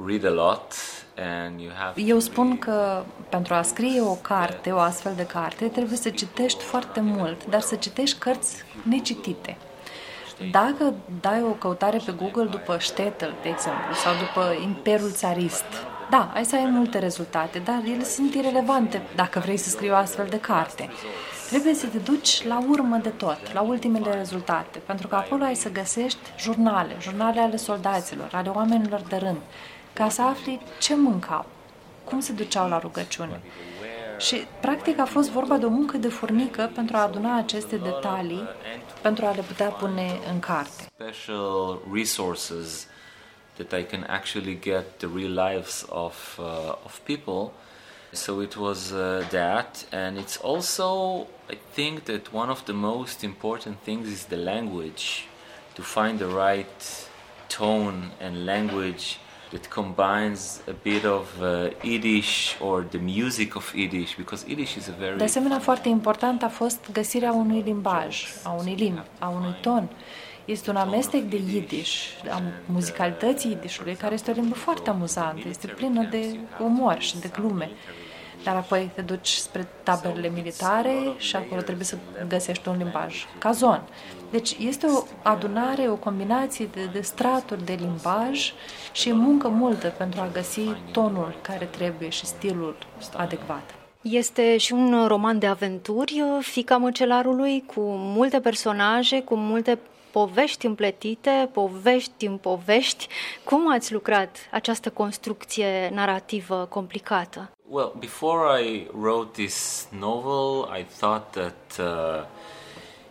read 0.06 0.24
a 0.24 0.30
lot 0.30 0.72
and 1.16 1.60
you 1.60 1.70
have 1.74 2.00
Eu 2.00 2.18
spun 2.18 2.58
că 2.58 3.04
pentru 3.28 3.54
a 3.54 3.62
scrie 3.62 4.00
o 4.00 4.14
carte, 4.14 4.70
o 4.70 4.78
astfel 4.78 5.12
de 5.16 5.26
carte, 5.26 5.66
trebuie 5.66 5.96
să 5.96 6.10
citești 6.10 6.62
foarte 6.62 7.00
mult, 7.00 7.46
dar 7.46 7.60
să 7.60 7.74
citești 7.74 8.18
cărți 8.18 8.64
necitite. 8.82 9.56
Dacă 10.50 10.94
dai 11.20 11.42
o 11.42 11.52
căutare 11.52 12.00
pe 12.04 12.12
Google 12.12 12.44
după 12.44 12.76
Stettel, 12.80 13.34
de 13.42 13.48
exemplu, 13.48 13.94
sau 13.94 14.12
după 14.14 14.62
Imperiul 14.62 15.10
Țarist, 15.10 15.64
da, 16.10 16.30
ai 16.34 16.44
să 16.44 16.56
ai 16.56 16.64
multe 16.64 16.98
rezultate, 16.98 17.58
dar 17.58 17.82
ele 17.84 18.04
sunt 18.04 18.34
irelevante 18.34 19.02
dacă 19.14 19.38
vrei 19.38 19.56
să 19.56 19.68
scrii 19.68 19.90
o 19.90 19.94
astfel 19.94 20.26
de 20.30 20.40
carte. 20.40 20.88
Trebuie 21.48 21.74
să 21.74 21.86
te 21.86 21.98
duci 21.98 22.46
la 22.46 22.64
urmă 22.68 22.96
de 23.02 23.08
tot, 23.08 23.52
la 23.52 23.60
ultimele 23.60 24.14
rezultate, 24.14 24.78
pentru 24.78 25.08
că 25.08 25.14
acolo 25.14 25.44
ai 25.44 25.54
să 25.54 25.70
găsești 25.70 26.18
jurnale, 26.38 26.96
jurnale 27.00 27.40
ale 27.40 27.56
soldaților, 27.56 28.28
ale 28.32 28.48
oamenilor 28.48 29.00
de 29.08 29.16
rând, 29.16 29.38
ca 29.92 30.08
să 30.08 30.22
afli 30.22 30.60
ce 30.80 30.94
mâncau, 30.94 31.46
cum 32.04 32.20
se 32.20 32.32
duceau 32.32 32.68
la 32.68 32.78
rugăciune. 32.78 33.40
Și, 34.18 34.46
practic, 34.60 34.98
a 34.98 35.04
fost 35.04 35.30
vorba 35.30 35.56
de 35.56 35.64
o 35.64 35.68
muncă 35.68 35.96
de 35.96 36.08
furnică 36.08 36.70
pentru 36.74 36.96
a 36.96 37.02
aduna 37.02 37.36
aceste 37.36 37.76
detalii, 37.76 38.48
pentru 39.02 39.26
a 39.26 39.30
le 39.30 39.42
putea 39.42 39.68
pune 39.68 40.20
în 40.32 40.40
carte. 40.40 40.82
Special 40.94 41.78
resources 41.92 42.86
that 43.56 43.80
I 43.80 43.84
can 43.84 44.06
actually 44.08 44.58
get 44.62 44.84
the 44.96 45.08
real 45.14 45.48
lives 45.48 45.86
of, 45.88 46.38
uh, 46.38 46.74
of 46.84 46.98
people. 46.98 47.52
So 48.12 48.42
it 48.42 48.54
was 48.54 48.90
uh, 48.90 49.28
that, 49.28 49.86
and 49.92 50.18
it's 50.18 50.40
also, 50.42 51.26
I 51.50 51.58
think 51.74 51.98
that 51.98 52.32
one 52.32 52.50
of 52.50 52.62
the 52.62 52.72
most 52.72 53.22
important 53.22 53.76
things 53.82 54.08
is 54.08 54.24
the 54.24 54.36
language, 54.36 55.28
to 55.74 55.82
find 55.82 56.18
the 56.18 56.26
right 56.26 57.08
tone 57.48 58.10
and 58.20 58.44
language 58.44 59.18
that 59.50 59.68
combines 59.68 60.60
a 60.68 60.74
bit 60.82 61.04
of 61.04 61.26
uh, 61.40 61.70
Yiddish 61.82 62.56
or 62.60 62.86
the 62.90 62.98
music 62.98 63.54
of 63.54 63.74
Yiddish 63.74 64.16
because 64.16 64.44
Yiddish 64.48 64.76
is 64.76 64.88
a 64.88 64.94
very 64.98 65.16
De 65.16 65.24
asemenea, 65.24 65.58
foarte 65.58 65.88
important 65.88 66.42
a 66.42 66.48
fost 66.48 66.78
găsirea 66.92 67.32
unui 67.32 67.62
limbaj, 67.64 68.24
a 68.42 68.50
unui 68.50 68.74
limbi, 68.74 69.02
a 69.18 69.28
unui 69.28 69.56
ton. 69.60 69.88
Este 70.44 70.70
un 70.70 70.76
amestec 70.76 71.22
de 71.22 71.36
Yiddish, 71.36 72.06
a 72.30 72.42
muzicalității 72.66 73.50
Yiddishului, 73.50 73.94
care 73.94 74.14
este 74.14 74.30
o 74.30 74.34
limbă 74.34 74.54
foarte 74.54 74.90
amuzantă, 74.90 75.48
este 75.48 75.66
plină 75.66 76.02
de 76.10 76.38
umor 76.60 76.96
și 76.98 77.18
de 77.18 77.30
glume 77.32 77.70
dar 78.44 78.56
apoi 78.56 78.90
te 78.94 79.00
duci 79.00 79.28
spre 79.28 79.68
taberele 79.82 80.28
militare 80.28 80.94
și 81.16 81.36
acolo 81.36 81.60
trebuie 81.60 81.84
să 81.84 81.96
găsești 82.28 82.68
un 82.68 82.76
limbaj 82.76 83.24
cazon. 83.38 83.82
Deci 84.30 84.56
este 84.60 84.86
o 84.86 85.02
adunare, 85.22 85.88
o 85.88 85.94
combinație 85.94 86.68
de, 86.72 86.88
de 86.92 87.00
straturi 87.00 87.64
de 87.64 87.76
limbaj 87.80 88.52
și 88.92 89.12
muncă 89.12 89.48
multă 89.48 89.94
pentru 89.96 90.20
a 90.20 90.28
găsi 90.32 90.60
tonul 90.92 91.34
care 91.42 91.64
trebuie 91.64 92.08
și 92.08 92.26
stilul 92.26 92.76
adecvat. 93.16 93.74
Este 94.02 94.56
și 94.56 94.72
un 94.72 95.06
roman 95.06 95.38
de 95.38 95.46
aventuri, 95.46 96.22
Fica 96.40 96.76
Măcelarului, 96.76 97.64
cu 97.66 97.80
multe 97.96 98.40
personaje, 98.40 99.22
cu 99.22 99.34
multe 99.34 99.78
povești 100.10 100.66
împletite, 100.66 101.48
povești 101.52 102.26
în 102.26 102.36
povești. 102.36 103.08
Cum 103.44 103.72
ați 103.72 103.92
lucrat 103.92 104.36
această 104.50 104.90
construcție 104.90 105.90
narrativă 105.92 106.66
complicată? 106.70 107.50
Well, 107.68 107.94
before 107.98 108.62
I 108.62 108.86
wrote 108.92 109.42
this 109.42 109.88
novel, 109.98 110.78
I 110.80 110.84
thought 110.98 111.30
that 111.30 111.78
uh, 111.78 112.26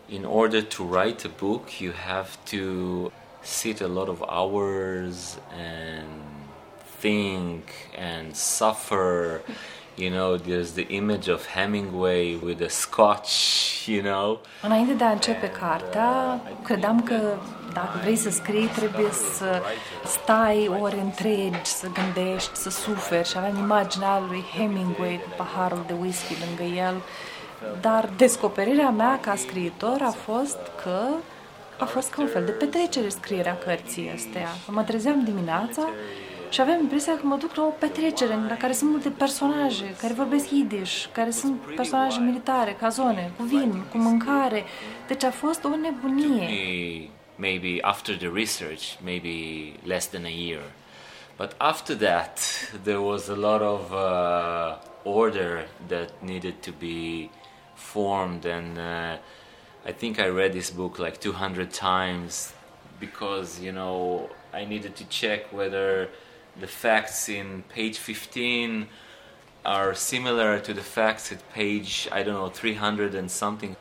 in 0.07 0.25
order 0.25 0.63
to 0.63 0.83
write 0.83 1.27
a 1.27 1.29
book, 1.39 1.79
you 1.79 1.93
have 2.07 2.29
to 2.51 3.11
sit 3.41 3.81
a 3.81 3.87
lot 3.87 4.07
of 4.07 4.21
hours 4.21 5.37
and 5.51 6.07
think 6.99 7.63
and 7.97 8.35
suffer. 8.35 9.41
You 9.99 10.11
know, 10.11 10.37
there's 10.37 10.71
the 10.71 10.87
image 10.87 11.27
of 11.27 11.45
Hemingway 11.45 12.35
with 12.35 12.61
a 12.61 12.69
scotch, 12.69 13.31
you 13.87 14.01
know. 14.01 14.39
Înainte 14.61 14.93
de 14.93 15.03
a 15.03 15.11
începe 15.11 15.49
cartea, 15.49 16.39
credeam 16.63 17.03
că 17.03 17.19
dacă 17.73 17.99
vrei 18.01 18.15
să 18.15 18.29
scrii, 18.29 18.65
trebuie 18.65 19.11
să 19.11 19.61
stai 20.05 20.71
ore 20.81 20.99
întregi, 20.99 21.65
să 21.65 21.87
gândești, 21.87 22.55
să 22.55 22.69
suferi 22.69 23.27
și 23.27 23.37
aveam 23.37 23.57
imaginea 23.57 24.23
lui 24.27 24.43
Hemingway 24.57 25.19
cu 25.23 25.29
paharul 25.37 25.83
de 25.87 25.93
whisky 25.99 26.35
lângă 26.45 26.75
el. 26.75 26.95
Dar 27.81 28.09
descoperirea 28.17 28.89
mea 28.89 29.19
ca 29.21 29.35
scriitor 29.35 29.97
a 30.01 30.11
fost 30.11 30.59
că 30.83 30.99
a 31.77 31.85
fost 31.85 32.09
ca 32.09 32.21
un 32.21 32.27
fel 32.27 32.45
de 32.45 32.51
petrecere 32.51 33.09
scrierea 33.09 33.57
cărții 33.57 34.11
astea. 34.15 34.47
Mă 34.67 34.83
trezeam 34.83 35.23
dimineața 35.23 35.89
și 36.49 36.61
aveam 36.61 36.79
impresia 36.79 37.13
că 37.17 37.25
mă 37.25 37.35
duc 37.35 37.55
la 37.55 37.63
o 37.63 37.69
petrecere 37.69 38.35
la 38.47 38.57
care 38.57 38.73
sunt 38.73 38.89
multe 38.89 39.09
personaje 39.09 39.95
care 40.01 40.13
vorbesc 40.13 40.51
Yiddish, 40.51 41.05
care 41.11 41.29
sunt 41.29 41.59
personaje 41.75 42.19
militare, 42.19 42.75
ca 42.79 42.89
zone, 42.89 43.31
cu 43.37 43.43
vin, 43.43 43.83
cu 43.91 43.97
mâncare. 43.97 44.63
Deci 45.07 45.23
a 45.23 45.31
fost 45.31 45.63
o 45.63 45.75
nebunie. 45.75 47.09
Maybe 47.35 47.77
after 47.81 48.17
the 48.17 48.29
research, 48.33 48.83
maybe 49.03 49.33
less 49.83 50.07
than 50.07 50.23
a 50.25 50.33
year. 50.45 50.61
But 51.37 51.55
after 51.57 51.95
that, 51.95 52.39
there 52.83 52.99
was 52.99 53.29
a 53.29 53.35
lot 53.35 53.61
of 53.61 53.91
uh, 53.91 54.77
order 55.03 55.67
that 55.87 56.09
needed 56.21 56.53
to 56.61 56.71
be 56.79 57.29
formed 57.75 58.45
and 58.45 58.77
uh, 58.77 59.17
I 59.85 59.93
think 59.93 60.19
I 60.19 60.27
read 60.27 60.51
this 60.51 60.69
book 60.69 60.99
like 60.99 61.19
200 61.19 61.71
times 61.71 62.53
because 62.99 63.61
you 63.61 63.71
know 63.71 64.29
I 64.53 64.65
needed 64.65 64.95
to 64.97 65.05
check 65.05 65.53
whether 65.53 66.09
the 66.59 66.67
facts 66.67 67.27
in 67.27 67.63
page 67.73 67.97
15 67.97 68.87
are 69.65 69.93
similar 69.93 70.59
to 70.59 70.73
the 70.73 70.81
facts 70.81 71.31
at 71.31 71.41
page 71.53 72.07
I 72.11 72.23
don't 72.23 72.33
know 72.33 72.49
300 72.49 73.15
and 73.15 73.29
something. 73.29 73.75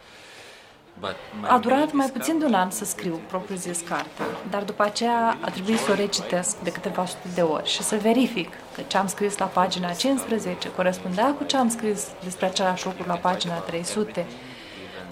A 1.49 1.59
durat 1.59 1.93
mai 1.93 2.07
puțin 2.07 2.39
de 2.39 2.45
un 2.45 2.55
an 2.55 2.71
să 2.71 2.85
scriu 2.85 3.21
propriu-zis 3.29 3.81
carte, 3.81 4.23
dar 4.51 4.63
după 4.63 4.83
aceea 4.83 5.39
a 5.41 5.51
trebuit 5.51 5.79
să 5.79 5.91
o 5.91 5.95
recitesc 5.95 6.59
de 6.59 6.73
câteva 6.73 7.07
sute 7.07 7.29
de 7.35 7.41
ori 7.41 7.69
și 7.69 7.83
să 7.83 7.97
verific 7.97 8.49
că 8.75 8.81
ce 8.87 8.97
am 8.97 9.07
scris 9.07 9.39
la 9.39 9.45
pagina 9.45 9.93
15 9.93 10.71
corespundea 10.71 11.33
cu 11.33 11.45
ce 11.45 11.57
am 11.57 11.69
scris 11.69 12.07
despre 12.23 12.47
același 12.47 12.87
lucru 12.87 13.05
la 13.07 13.15
pagina 13.15 13.55
300. 13.55 14.27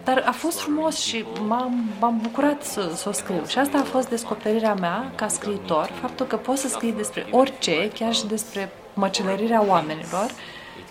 Dar 0.06 0.22
a 0.26 0.30
fost 0.30 0.60
frumos 0.60 0.98
și 0.98 1.24
m-am, 1.46 1.84
m-am 2.00 2.18
bucurat 2.22 2.62
să, 2.62 2.92
să 2.94 3.08
o 3.08 3.12
scriu. 3.12 3.46
Și 3.46 3.58
asta 3.58 3.78
a 3.78 3.82
fost 3.82 4.08
descoperirea 4.08 4.74
mea 4.74 5.12
ca 5.14 5.28
scriitor, 5.28 5.90
faptul 6.00 6.26
că 6.26 6.36
poți 6.36 6.60
să 6.60 6.68
scrii 6.68 6.92
despre 6.92 7.26
orice, 7.30 7.90
chiar 7.94 8.14
și 8.14 8.26
despre 8.26 8.72
măcelărirea 8.94 9.64
oamenilor, 9.66 10.30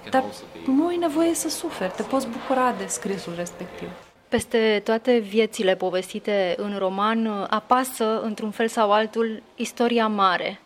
dar 0.09 0.23
nu 0.65 0.87
ai 0.87 0.95
nevoie 0.95 1.33
să 1.33 1.49
suferi, 1.49 1.91
te 1.95 2.03
poți 2.03 2.27
bucura 2.27 2.75
de 2.77 2.85
scrisul 2.87 3.33
respectiv. 3.35 3.89
Peste 4.27 4.81
toate 4.83 5.17
viețile 5.17 5.75
povestite 5.75 6.55
în 6.57 6.75
roman 6.77 7.47
apasă, 7.49 8.21
într-un 8.21 8.51
fel 8.51 8.67
sau 8.67 8.91
altul, 8.91 9.41
istoria 9.55 10.07
mare. 10.07 10.59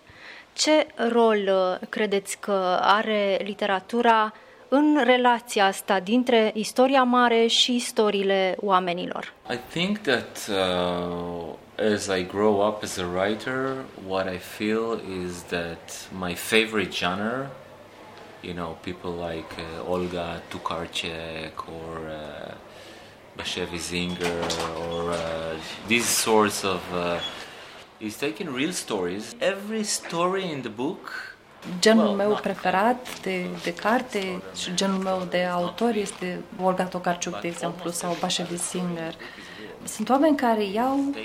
Ce 0.53 0.87
rol 1.11 1.37
uh, 1.37 1.87
credeți 1.89 2.37
că 2.39 2.79
are 2.81 3.39
literatura 3.43 4.33
în 4.69 5.01
relația 5.03 5.65
asta 5.65 5.99
dintre 5.99 6.51
istoria 6.53 7.03
mare 7.03 7.47
și 7.47 7.75
istoriile 7.75 8.55
oamenilor? 8.59 9.33
I 9.51 9.57
think 9.69 9.97
that 9.97 10.49
uh, 10.49 11.85
as 11.93 12.07
I 12.07 12.25
grow 12.25 12.67
up 12.67 12.83
as 12.83 12.97
a 12.97 13.05
writer, 13.05 13.85
what 14.07 14.33
I 14.33 14.38
feel 14.38 14.99
is 15.25 15.43
that 15.43 16.09
my 16.19 16.33
favorite 16.33 16.91
genre, 16.91 17.49
you 18.41 18.53
know, 18.53 18.77
people 18.81 19.11
like 19.11 19.51
uh, 19.57 19.89
Olga 19.89 20.41
Tukarczek 20.49 21.67
or 21.67 21.97
uh, 22.07 22.53
Bashevi 23.38 23.79
Zinger 23.79 24.43
or 24.91 25.11
uh, 25.11 25.17
these 25.88 26.07
sorts 26.07 26.63
of 26.63 26.81
uh, 26.93 27.19
he's 27.99 28.17
taking 28.17 28.53
real 28.53 28.73
stories. 28.73 29.35
Every 29.39 29.83
story 29.83 30.51
in 30.51 30.61
the 30.61 30.69
book 30.69 31.28
Genul 31.79 32.07
meu 32.07 32.39
preferat 32.41 33.21
de, 33.21 33.45
de 33.63 33.73
carte 33.73 34.41
și 34.55 34.73
genul 34.73 34.97
meu 34.97 35.27
de 35.29 35.43
autor 35.43 35.95
este 35.95 36.39
Olga 36.63 36.83
Tokarczuk, 36.83 37.39
de 37.39 37.47
exemplu, 37.47 37.89
sau 37.89 38.17
Bashevi 38.19 38.57
Singer. 38.57 39.13
Sunt 39.83 40.09
oameni 40.09 40.37
care 40.37 40.63
iau 40.63 41.15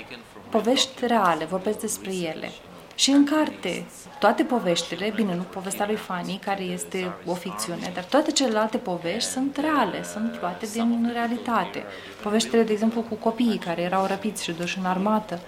povești 0.49 1.05
reale, 1.07 1.45
vorbesc 1.45 1.79
despre 1.79 2.15
ele. 2.15 2.51
Și 2.95 3.09
în 3.09 3.25
carte, 3.25 3.85
toate 4.19 4.43
poveștile, 4.43 5.11
bine, 5.15 5.35
nu 5.35 5.41
povestea 5.41 5.85
lui 5.85 5.95
Fanny, 5.95 6.39
care 6.45 6.61
este 6.61 7.13
o 7.25 7.33
ficțiune, 7.33 7.91
dar 7.93 8.03
toate 8.03 8.31
celelalte 8.31 8.77
povești 8.77 9.29
sunt 9.29 9.57
reale, 9.57 10.03
sunt 10.03 10.37
luate 10.39 10.65
din 10.73 11.09
realitate. 11.13 11.83
Poveștile, 12.21 12.63
de 12.63 12.71
exemplu, 12.71 13.01
cu 13.01 13.15
copiii 13.15 13.57
care 13.57 13.81
erau 13.81 14.05
răpiți 14.05 14.43
și 14.43 14.51
duși 14.51 14.77
în 14.77 14.85
armată. 14.85 15.39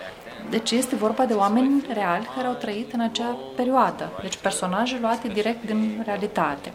Deci 0.49 0.71
este 0.71 0.95
vorba 0.95 1.25
de 1.25 1.33
oameni 1.33 1.83
reali 1.93 2.29
care 2.35 2.47
au 2.47 2.53
trăit 2.53 2.93
în 2.93 2.99
acea 2.99 3.37
perioadă. 3.55 4.11
Deci 4.21 4.37
personaje 4.37 4.97
luate 5.01 5.27
direct 5.27 5.65
din 5.65 6.01
realitate. 6.05 6.71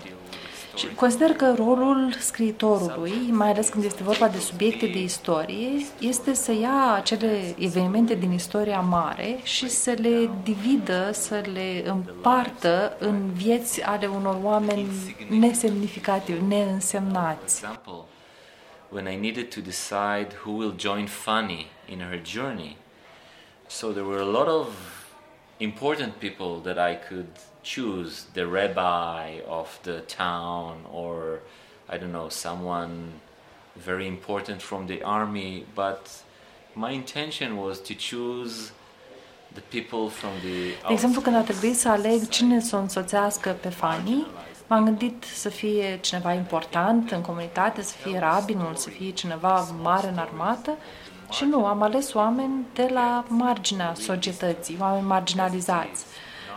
Și 0.76 0.94
consider 0.94 1.32
că 1.32 1.54
rolul 1.56 2.12
scriitorului, 2.18 3.12
mai 3.30 3.50
ales 3.50 3.68
când 3.68 3.85
este 3.85 4.02
vorba 4.02 4.28
de 4.28 4.38
subiecte 4.38 4.87
de 4.87 5.02
istorie, 5.02 5.68
este 5.98 6.35
să 6.35 6.52
ia 6.52 6.92
acele 6.94 7.54
evenimente 7.58 8.14
din 8.14 8.32
istoria 8.32 8.80
mare 8.80 9.38
și 9.42 9.68
să 9.68 9.94
le 9.98 10.30
dividă, 10.42 11.11
să 11.12 11.42
le 11.52 11.82
împartă 11.87 12.96
în 12.98 13.30
vieți 13.32 13.82
ale 13.82 14.06
unor 14.06 14.38
oameni 14.42 14.87
nesemnificativi, 15.28 16.42
neînsemnați. 16.48 17.62
When 18.88 19.06
I 19.06 19.16
needed 19.16 19.54
to 19.54 19.61
decide 19.61 20.28
who 20.44 20.50
will 20.50 20.74
join 20.78 21.06
Fanny 21.06 21.66
in 21.88 21.98
her 21.98 22.20
journey, 22.24 22.76
so 23.72 23.90
there 23.90 24.04
were 24.04 24.20
a 24.20 24.32
lot 24.38 24.48
of 24.48 24.66
important 25.58 26.20
people 26.20 26.61
that 26.61 26.78
I 26.78 26.94
could 26.94 27.32
choose 27.62 28.26
the 28.35 28.46
rabbi 28.46 29.40
of 29.48 29.68
the 29.82 30.00
town 30.00 30.85
or 30.92 31.40
I 31.88 31.96
don't 31.96 32.12
know 32.12 32.28
someone 32.28 32.94
very 33.76 34.06
important 34.06 34.61
from 34.61 34.87
the 34.87 35.02
army 35.02 35.64
but 35.74 36.02
my 36.74 36.90
intention 36.90 37.56
was 37.56 37.80
to 37.88 37.94
choose 37.94 38.72
the 39.54 39.64
people 39.74 40.08
from 40.08 40.32
the 40.40 40.58
De 40.87 40.92
exemplu, 40.92 41.20
când 41.20 41.37
a 41.37 41.40
trebuit 41.40 41.78
să 41.78 41.88
aleg 41.88 42.28
cine 42.28 42.61
să 42.61 42.76
o 42.76 42.78
însoțească 42.78 43.56
pe 43.61 43.68
Fanny, 43.68 44.26
m-am 44.66 44.85
gândit 44.85 45.24
să 45.24 45.48
fie 45.48 45.98
cineva 46.00 46.32
important 46.32 47.11
în 47.11 47.20
comunitate, 47.20 47.82
să 47.82 47.94
fie 48.02 48.18
rabinul, 48.18 48.74
să 48.74 48.88
fie 48.88 49.11
cineva 49.11 49.66
mare 49.82 50.08
în 50.08 50.18
armată 50.18 50.76
și 51.32 51.44
nu, 51.44 51.66
am 51.66 51.82
ales 51.82 52.14
oameni 52.14 52.66
de 52.74 52.88
la 52.92 53.24
marginea 53.28 53.92
societății, 53.94 54.76
oameni 54.80 55.06
marginalizați. 55.06 56.04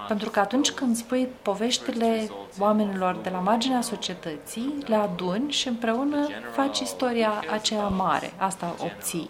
Pentru 0.08 0.30
că 0.30 0.40
atunci 0.40 0.72
când 0.72 0.96
spui 0.96 1.28
poveștile 1.42 2.30
oamenilor 2.60 3.18
de 3.24 3.30
la 3.30 3.40
marginea 3.40 3.82
societății, 3.82 4.74
le 4.86 4.96
aduni 4.96 5.52
și 5.52 5.68
împreună 5.68 6.28
faci 6.52 6.80
istoria 6.80 7.44
aceea 7.52 7.88
mare. 7.88 8.34
Asta 8.38 8.76
obții. 8.80 9.30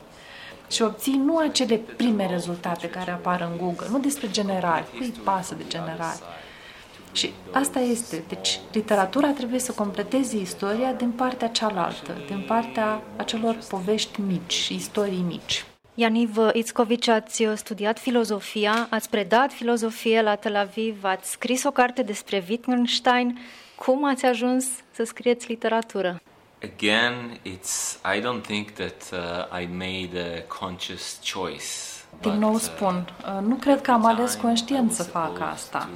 Și 0.70 0.82
obții 0.82 1.22
nu 1.26 1.38
acele 1.38 1.76
prime 1.76 2.28
rezultate 2.28 2.90
care 2.90 3.12
apar 3.12 3.42
în 3.52 3.58
Google, 3.58 3.88
nu 3.90 4.00
despre 4.00 4.30
general, 4.32 4.84
cui 4.98 5.14
pasă 5.24 5.56
de 5.56 5.64
general. 5.68 6.16
Și 7.16 7.34
asta 7.52 7.80
este. 7.80 8.24
Deci, 8.28 8.60
literatura 8.72 9.28
trebuie 9.28 9.60
să 9.60 9.72
completeze 9.72 10.38
istoria 10.38 10.94
din 10.94 11.12
partea 11.12 11.48
cealaltă, 11.48 12.16
din 12.28 12.44
partea 12.48 13.02
acelor 13.16 13.58
povești 13.70 14.22
mici, 14.22 14.68
istorii 14.68 15.24
mici. 15.28 15.66
Ianiv 15.94 16.38
Ițcovici, 16.54 17.08
ați 17.08 17.48
studiat 17.56 18.00
filozofia, 18.00 18.88
ați 18.90 19.10
predat 19.10 19.54
filozofie 19.54 20.22
la 20.22 20.36
Tel 20.36 20.56
Aviv, 20.56 21.04
ați 21.04 21.32
scris 21.32 21.64
o 21.64 21.72
carte 21.72 22.02
despre 22.02 22.46
Wittgenstein. 22.50 23.40
Cum 23.76 24.06
ați 24.06 24.26
ajuns 24.26 24.66
să 24.92 25.04
scrieți 25.04 25.48
literatură? 25.48 26.22
Again, 26.64 27.40
it's 27.44 28.00
I 28.16 28.20
don't 28.22 28.42
think 28.42 28.70
that 28.72 29.12
uh, 29.12 29.62
I 29.62 29.66
made 29.66 30.20
a 30.20 30.58
conscious 30.60 31.20
choice. 31.34 31.95
Din 32.22 32.40
nou 32.40 32.54
uh, 32.54 32.60
spun, 32.60 33.10
uh, 33.26 33.48
nu 33.48 33.56
cred 33.56 33.82
că 33.82 33.92
am 33.92 34.06
ales 34.06 34.36
conștient 34.36 34.92
să 34.92 35.04
fac 35.04 35.40
asta. 35.54 35.90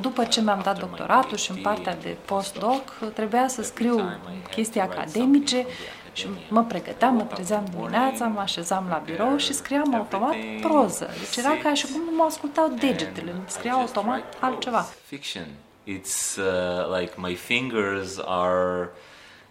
După 0.00 0.24
ce 0.24 0.40
mi-am 0.40 0.60
dat 0.64 0.78
doctoratul 0.78 1.36
și 1.36 1.50
în 1.50 1.56
partea 1.56 1.96
de 2.02 2.16
postdoc, 2.24 2.94
trebuia 3.14 3.48
să 3.48 3.62
scriu 3.62 4.02
chestii 4.50 4.80
academice 4.80 5.66
și 6.12 6.26
mă 6.48 6.64
pregăteam, 6.64 7.14
mă 7.14 7.22
trezeam 7.22 7.64
dimineața, 7.70 8.26
mă 8.26 8.40
așezam 8.40 8.86
la 8.88 9.02
birou 9.04 9.36
și 9.36 9.52
scriam 9.52 9.94
automat 9.94 10.34
proză. 10.60 11.08
Deci 11.18 11.44
era 11.44 11.56
ca 11.62 11.74
și 11.74 11.86
cum 11.86 12.00
nu 12.04 12.16
mă 12.16 12.22
ascultau 12.22 12.74
degetele, 12.80 13.30
îmi 13.30 13.42
scriau 13.46 13.80
automat 13.80 14.22
altceva. 14.40 14.86
Fiction. 15.06 15.46
It's 15.86 16.36
uh, 16.36 16.98
like 16.98 17.12
my 17.16 17.34
fingers 17.34 18.18
are 18.24 18.90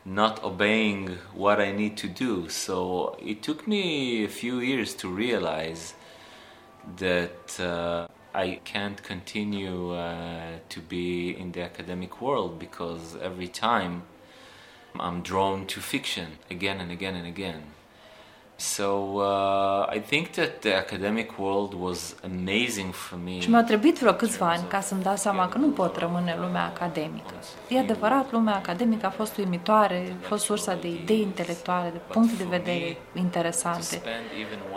not 0.01 0.43
obeying 0.43 1.09
what 1.35 1.59
I 1.59 1.71
need 1.71 1.99
to 2.01 2.07
do. 2.25 2.47
So 2.47 2.75
it 3.23 3.41
took 3.41 3.65
me 3.67 4.23
a 4.25 4.27
few 4.27 4.59
years 4.59 4.93
to 4.93 5.07
realize 5.15 5.93
that 6.97 7.59
uh, 7.59 8.07
I 8.33 8.59
can't 8.63 9.01
continue 9.03 9.93
uh, 9.93 10.59
to 10.69 10.79
be 10.79 11.31
in 11.37 11.51
the 11.51 11.61
academic 11.61 12.21
world 12.21 12.59
because 12.59 13.15
every 13.21 13.47
time 13.47 14.03
I'm 14.99 15.21
drawn 15.21 15.65
to 15.67 15.79
fiction 15.81 16.37
again 16.49 16.79
and 16.79 16.91
again 16.91 17.15
and 17.15 17.27
again. 17.27 17.63
So 18.55 18.83
uh, 18.83 19.95
I 19.95 19.99
think 19.99 20.27
that 20.27 20.59
the 20.59 20.73
academic 20.73 21.39
world 21.39 21.73
was 21.79 22.15
amazing 22.23 22.93
for 22.93 23.19
me. 23.23 23.39
Și 23.39 23.49
mi-a 23.49 23.63
trebuit 23.63 23.97
vreo 23.99 24.13
câțiva 24.13 24.49
ani 24.49 24.63
ca 24.67 24.81
să-mi 24.81 25.03
dau 25.03 25.15
seama 25.15 25.49
că 25.49 25.57
nu 25.57 25.67
pot 25.67 25.97
rămâne 25.97 26.35
în 26.37 26.45
lumea 26.45 26.63
academică. 26.63 27.33
E 27.67 27.79
adevărat, 27.79 28.31
lumea 28.31 28.55
academică 28.55 29.05
a 29.05 29.09
fost 29.09 29.37
uimitoare, 29.37 30.15
a 30.23 30.27
fost 30.27 30.43
sursa 30.43 30.75
de 30.75 30.87
idei 30.87 31.21
intelectuale, 31.21 31.89
de 31.89 31.99
puncte 32.11 32.33
de 32.37 32.43
vedere 32.49 32.97
interesante. 33.13 34.01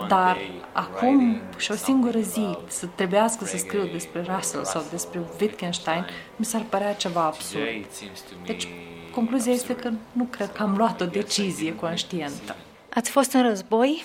Dar 0.07 0.37
acum 0.71 1.41
și 1.57 1.71
o 1.71 1.75
singură 1.75 2.19
zi 2.19 2.57
să 2.67 2.85
trebuiască 2.95 3.45
să 3.45 3.57
scriu 3.57 3.85
despre 3.91 4.25
Russell 4.35 4.63
sau 4.63 4.83
despre 4.91 5.21
Wittgenstein, 5.39 6.05
mi 6.35 6.45
s-ar 6.45 6.61
părea 6.69 6.93
ceva 6.93 7.23
absurd. 7.23 7.65
Deci, 8.45 8.67
concluzia 9.13 9.51
este 9.51 9.75
că 9.75 9.89
nu 10.11 10.23
cred 10.23 10.51
că 10.51 10.63
am 10.63 10.75
luat 10.77 11.01
o 11.01 11.05
decizie 11.05 11.75
conștientă. 11.75 12.55
Ați 12.97 13.09
fost 13.09 13.31
în 13.31 13.41
război, 13.41 14.03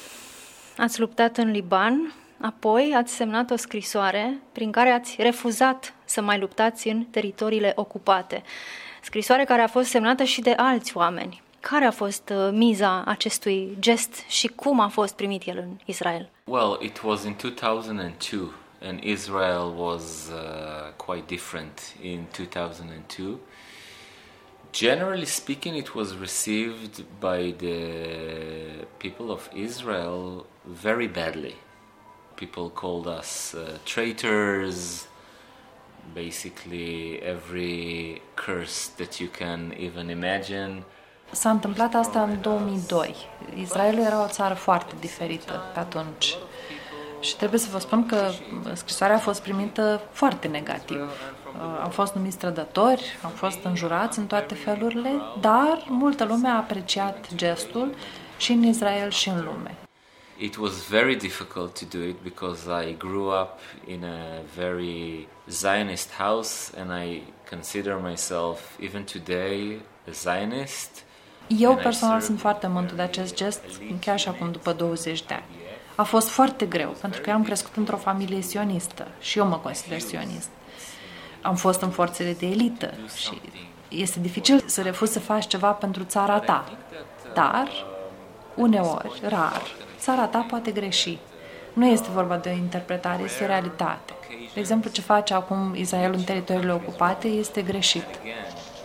ați 0.76 1.00
luptat 1.00 1.36
în 1.36 1.50
Liban, 1.50 2.14
apoi 2.40 2.94
ați 2.96 3.12
semnat 3.12 3.50
o 3.50 3.56
scrisoare 3.56 4.38
prin 4.52 4.70
care 4.70 4.90
ați 4.90 5.16
refuzat 5.18 5.94
să 6.04 6.20
mai 6.20 6.38
luptați 6.38 6.88
în 6.88 7.04
teritoriile 7.04 7.72
ocupate. 7.76 8.42
Scrisoare 9.02 9.44
care 9.44 9.62
a 9.62 9.66
fost 9.66 9.88
semnată 9.88 10.24
și 10.24 10.40
de 10.40 10.50
alți 10.56 10.96
oameni. 10.96 11.42
Care 11.60 11.84
a 11.84 11.90
fost 11.90 12.32
uh, 12.34 12.50
miza 12.52 13.04
acestui 13.06 13.76
gest 13.78 14.14
și 14.28 14.46
cum 14.46 14.80
a 14.80 14.88
fost 14.88 15.14
primit 15.14 15.46
el 15.46 15.58
în 15.58 15.78
Israel? 15.84 16.28
Well, 16.44 16.78
it 16.80 17.00
was 17.04 17.24
in 17.24 17.36
2002 17.60 18.40
and 18.82 19.02
Israel 19.02 19.74
was 19.76 20.30
uh, 20.32 21.06
quite 21.06 21.24
different 21.26 21.94
in 22.00 22.26
2002. 22.32 23.38
Generally 24.72 25.26
speaking, 25.26 25.76
it 25.76 25.94
was 25.94 26.16
received 26.16 27.04
by 27.20 27.54
the 27.58 28.86
people 28.98 29.30
of 29.30 29.50
Israel 29.54 30.46
very 30.64 31.06
badly. 31.06 31.56
People 32.36 32.70
called 32.70 33.06
us 33.06 33.54
uh, 33.54 33.78
traitors, 33.84 35.08
basically 36.14 37.20
every 37.22 38.22
curse 38.34 38.88
that 38.96 39.20
you 39.20 39.28
can 39.28 39.74
even 39.78 40.08
imagine. 40.10 40.84
S-a 41.30 41.50
întâmplat 41.50 41.94
asta 41.94 42.22
în 42.22 42.40
2002. 42.40 43.16
Israelul 43.54 44.04
era 44.04 44.22
o 44.22 44.28
țară 44.28 44.54
foarte 44.54 44.94
diferită 45.00 45.62
pe 45.72 45.78
atunci. 45.78 46.36
Și 47.20 47.36
trebuie 47.36 47.60
să 47.60 47.68
vă 47.70 47.78
spun 47.78 48.06
că 48.06 48.30
scrisoarea 48.72 49.16
a 49.16 49.18
fost 49.18 49.42
primită 49.42 50.00
foarte 50.12 50.48
negativ. 50.48 51.10
Am 51.82 51.90
fost 51.90 52.14
numiți 52.14 52.36
trădători, 52.36 53.18
am 53.22 53.30
fost 53.30 53.64
înjurați 53.64 54.18
în 54.18 54.26
toate 54.26 54.54
felurile, 54.54 55.10
dar 55.40 55.84
multă 55.88 56.24
lume 56.24 56.48
a 56.48 56.56
apreciat 56.56 57.34
gestul 57.34 57.94
și 58.36 58.52
în 58.52 58.62
Israel 58.62 59.10
și 59.10 59.28
în 59.28 59.44
lume. 59.44 59.76
It 60.38 60.56
was 60.56 60.88
very 60.88 61.16
difficult 61.16 61.78
to 61.78 61.98
do 61.98 62.04
it 62.04 62.16
because 62.22 62.88
I 62.88 62.96
grew 62.96 63.26
up 63.26 63.58
in 63.86 64.04
a 64.04 64.42
very 64.56 65.28
Zionist 65.48 66.12
house 66.12 66.72
and 66.80 66.90
I 67.04 67.22
consider 67.50 68.00
myself 68.02 68.58
even 68.80 69.04
today 69.04 69.80
a 70.08 70.10
Zionist. 70.10 71.04
Eu 71.46 71.74
personal 71.74 72.20
sunt 72.20 72.40
foarte 72.40 72.66
mândru 72.66 72.94
de 72.94 73.02
acest 73.02 73.34
gest, 73.34 73.60
chiar 74.00 74.18
și 74.18 74.28
acum 74.28 74.50
după 74.50 74.72
20 74.72 75.22
de 75.22 75.34
ani. 75.34 75.44
A 75.94 76.02
fost 76.02 76.28
foarte 76.28 76.66
greu, 76.66 76.96
pentru 77.00 77.20
că 77.20 77.30
eu 77.30 77.36
am 77.36 77.42
crescut 77.42 77.76
într-o 77.76 77.96
familie 77.96 78.40
sionistă 78.40 79.08
și 79.20 79.38
eu 79.38 79.46
mă 79.46 79.56
consider 79.56 79.98
sionist. 79.98 80.48
Am 81.42 81.54
fost 81.54 81.80
în 81.80 81.90
forțele 81.90 82.32
de 82.32 82.46
elită 82.46 82.94
și 83.16 83.40
este 83.88 84.20
dificil 84.20 84.62
să 84.66 84.82
refuzi 84.82 85.12
să 85.12 85.20
faci 85.20 85.46
ceva 85.46 85.70
pentru 85.70 86.02
țara 86.04 86.38
ta. 86.38 86.78
Dar, 87.34 87.68
uneori, 88.54 89.20
rar, 89.22 89.62
țara 89.98 90.26
ta 90.26 90.46
poate 90.48 90.70
greși. 90.70 91.18
Nu 91.72 91.86
este 91.86 92.08
vorba 92.10 92.36
de 92.36 92.48
o 92.48 92.52
interpretare, 92.52 93.22
este 93.22 93.44
o 93.44 93.46
realitate. 93.46 94.12
De 94.54 94.60
exemplu, 94.60 94.90
ce 94.90 95.00
face 95.00 95.34
acum 95.34 95.74
Israel 95.74 96.12
în 96.12 96.22
teritoriile 96.22 96.72
ocupate 96.72 97.28
este 97.28 97.62
greșit. 97.62 98.04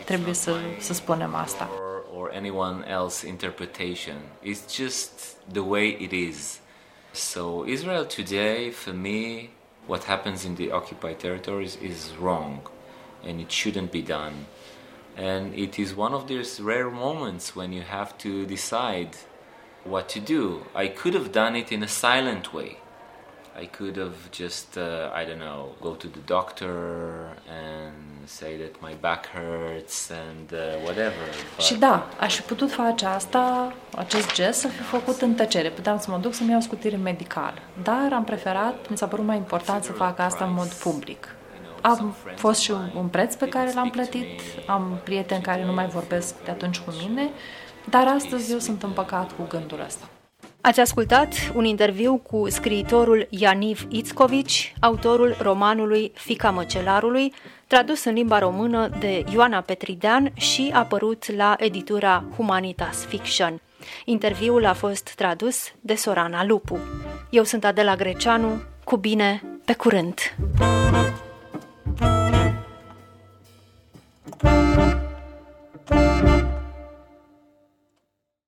Trebuie 0.06 0.34
să, 0.34 0.56
să 0.80 0.94
spunem 0.94 1.36
asta. 1.36 1.70
Or 2.18 2.32
anyone 2.36 2.86
else 2.88 3.28
interpretation. 3.28 4.16
It's 4.44 4.76
just 4.76 5.12
the 5.52 5.60
way 5.60 5.98
it 6.00 6.12
is. 6.12 6.60
So 7.12 7.64
Israel 7.66 8.06
today, 8.06 8.70
for 8.70 8.94
me, 8.94 9.50
what 9.88 10.04
happens 10.04 10.46
in 10.46 10.56
the 10.56 10.72
occupied 10.72 11.20
territories 11.20 11.78
is 11.82 12.14
wrong, 12.20 12.62
and 13.24 13.42
it 13.42 13.52
shouldn't 13.52 13.92
be 13.92 14.02
done. 14.02 14.46
And 15.16 15.56
it 15.56 15.80
is 15.80 15.96
one 15.96 16.14
of 16.14 16.28
those 16.28 16.60
rare 16.60 16.92
moments 16.92 17.56
when 17.56 17.74
you 17.74 17.82
have 17.82 18.18
to 18.20 18.46
decide 18.46 19.18
what 19.84 20.10
to 20.10 20.20
do. 20.20 20.66
I 20.76 20.88
could 20.88 21.14
have 21.14 21.32
done 21.32 21.56
it 21.56 21.72
in 21.72 21.82
a 21.82 21.88
silent 21.88 22.54
way. 22.54 22.78
I 23.62 23.66
could 23.78 23.98
have 23.98 24.18
just, 24.32 24.76
uh, 24.76 25.22
I 25.22 25.26
don't 25.26 25.40
know, 25.40 25.76
go 25.82 25.90
to 25.90 26.08
the 26.08 26.20
doctor 26.26 26.74
and 27.50 28.28
say 28.28 28.56
that 28.58 28.82
my 28.82 28.96
back 29.00 29.26
hurts 29.34 30.12
and 30.12 30.52
uh, 30.52 30.60
whatever. 30.84 31.28
But... 31.56 31.66
Și 31.66 31.76
da, 31.76 32.08
aș 32.20 32.36
fi 32.36 32.42
putut 32.42 32.72
face 32.72 33.06
asta, 33.06 33.74
acest 33.96 34.34
gest, 34.34 34.60
să 34.60 34.68
fi 34.68 34.82
făcut 34.82 35.22
în 35.22 35.34
tăcere. 35.34 35.70
Puteam 35.70 36.00
să 36.00 36.12
mă 36.12 36.18
duc 36.18 36.34
să-mi 36.34 36.50
iau 36.50 36.60
scutire 36.60 36.96
medicală. 36.96 37.58
Dar 37.84 38.14
am 38.14 38.24
preferat, 38.24 38.90
mi 38.90 38.98
s-a 38.98 39.08
părut 39.08 39.26
mai 39.26 39.38
important 39.38 39.84
să 39.84 39.92
fac 39.92 40.20
asta 40.20 40.46
în 40.46 40.54
mod 40.54 40.68
public. 40.68 41.36
Am 41.82 42.16
fost 42.36 42.60
și 42.60 42.72
un 42.96 43.08
preț 43.08 43.36
pe 43.36 43.48
care 43.48 43.72
l-am 43.74 43.90
plătit, 43.90 44.42
am 44.68 45.00
prieteni 45.04 45.44
care 45.44 45.66
nu 45.66 45.74
mai 45.74 45.88
vorbesc 45.88 46.44
de 46.44 46.52
atunci 46.52 46.80
cu 46.80 46.94
mine, 47.08 47.30
dar 47.90 48.08
astăzi 48.08 48.52
eu 48.52 48.60
sunt 48.60 48.84
împăcat 48.84 49.32
cu 49.32 49.44
gândul 49.50 49.84
ăsta. 49.86 50.08
Ați 50.68 50.80
ascultat 50.80 51.52
un 51.56 51.66
interviu 51.66 52.16
cu 52.16 52.50
scriitorul 52.50 53.28
Ianiv 53.30 53.88
Ițcovici, 53.90 54.74
autorul 54.80 55.36
romanului 55.42 56.12
Fica 56.16 56.50
Măcelarului, 56.50 57.34
tradus 57.68 58.04
în 58.04 58.14
limba 58.14 58.40
română 58.40 58.90
de 59.00 59.26
Ioana 59.34 59.62
Petridean 59.62 60.32
și 60.34 60.72
apărut 60.74 61.36
la 61.36 61.56
editura 61.60 62.24
Humanitas 62.36 63.06
Fiction. 63.06 63.62
Interviul 64.06 64.66
a 64.66 64.74
fost 64.74 65.14
tradus 65.16 65.72
de 65.82 65.96
Sorana 65.96 66.46
Lupu. 66.46 66.80
Eu 67.30 67.44
sunt 67.44 67.66
Adela 67.66 67.96
Greceanu, 67.96 68.62
cu 68.84 68.98
bine, 68.98 69.44
pe 69.66 69.74
curând! 69.74 70.20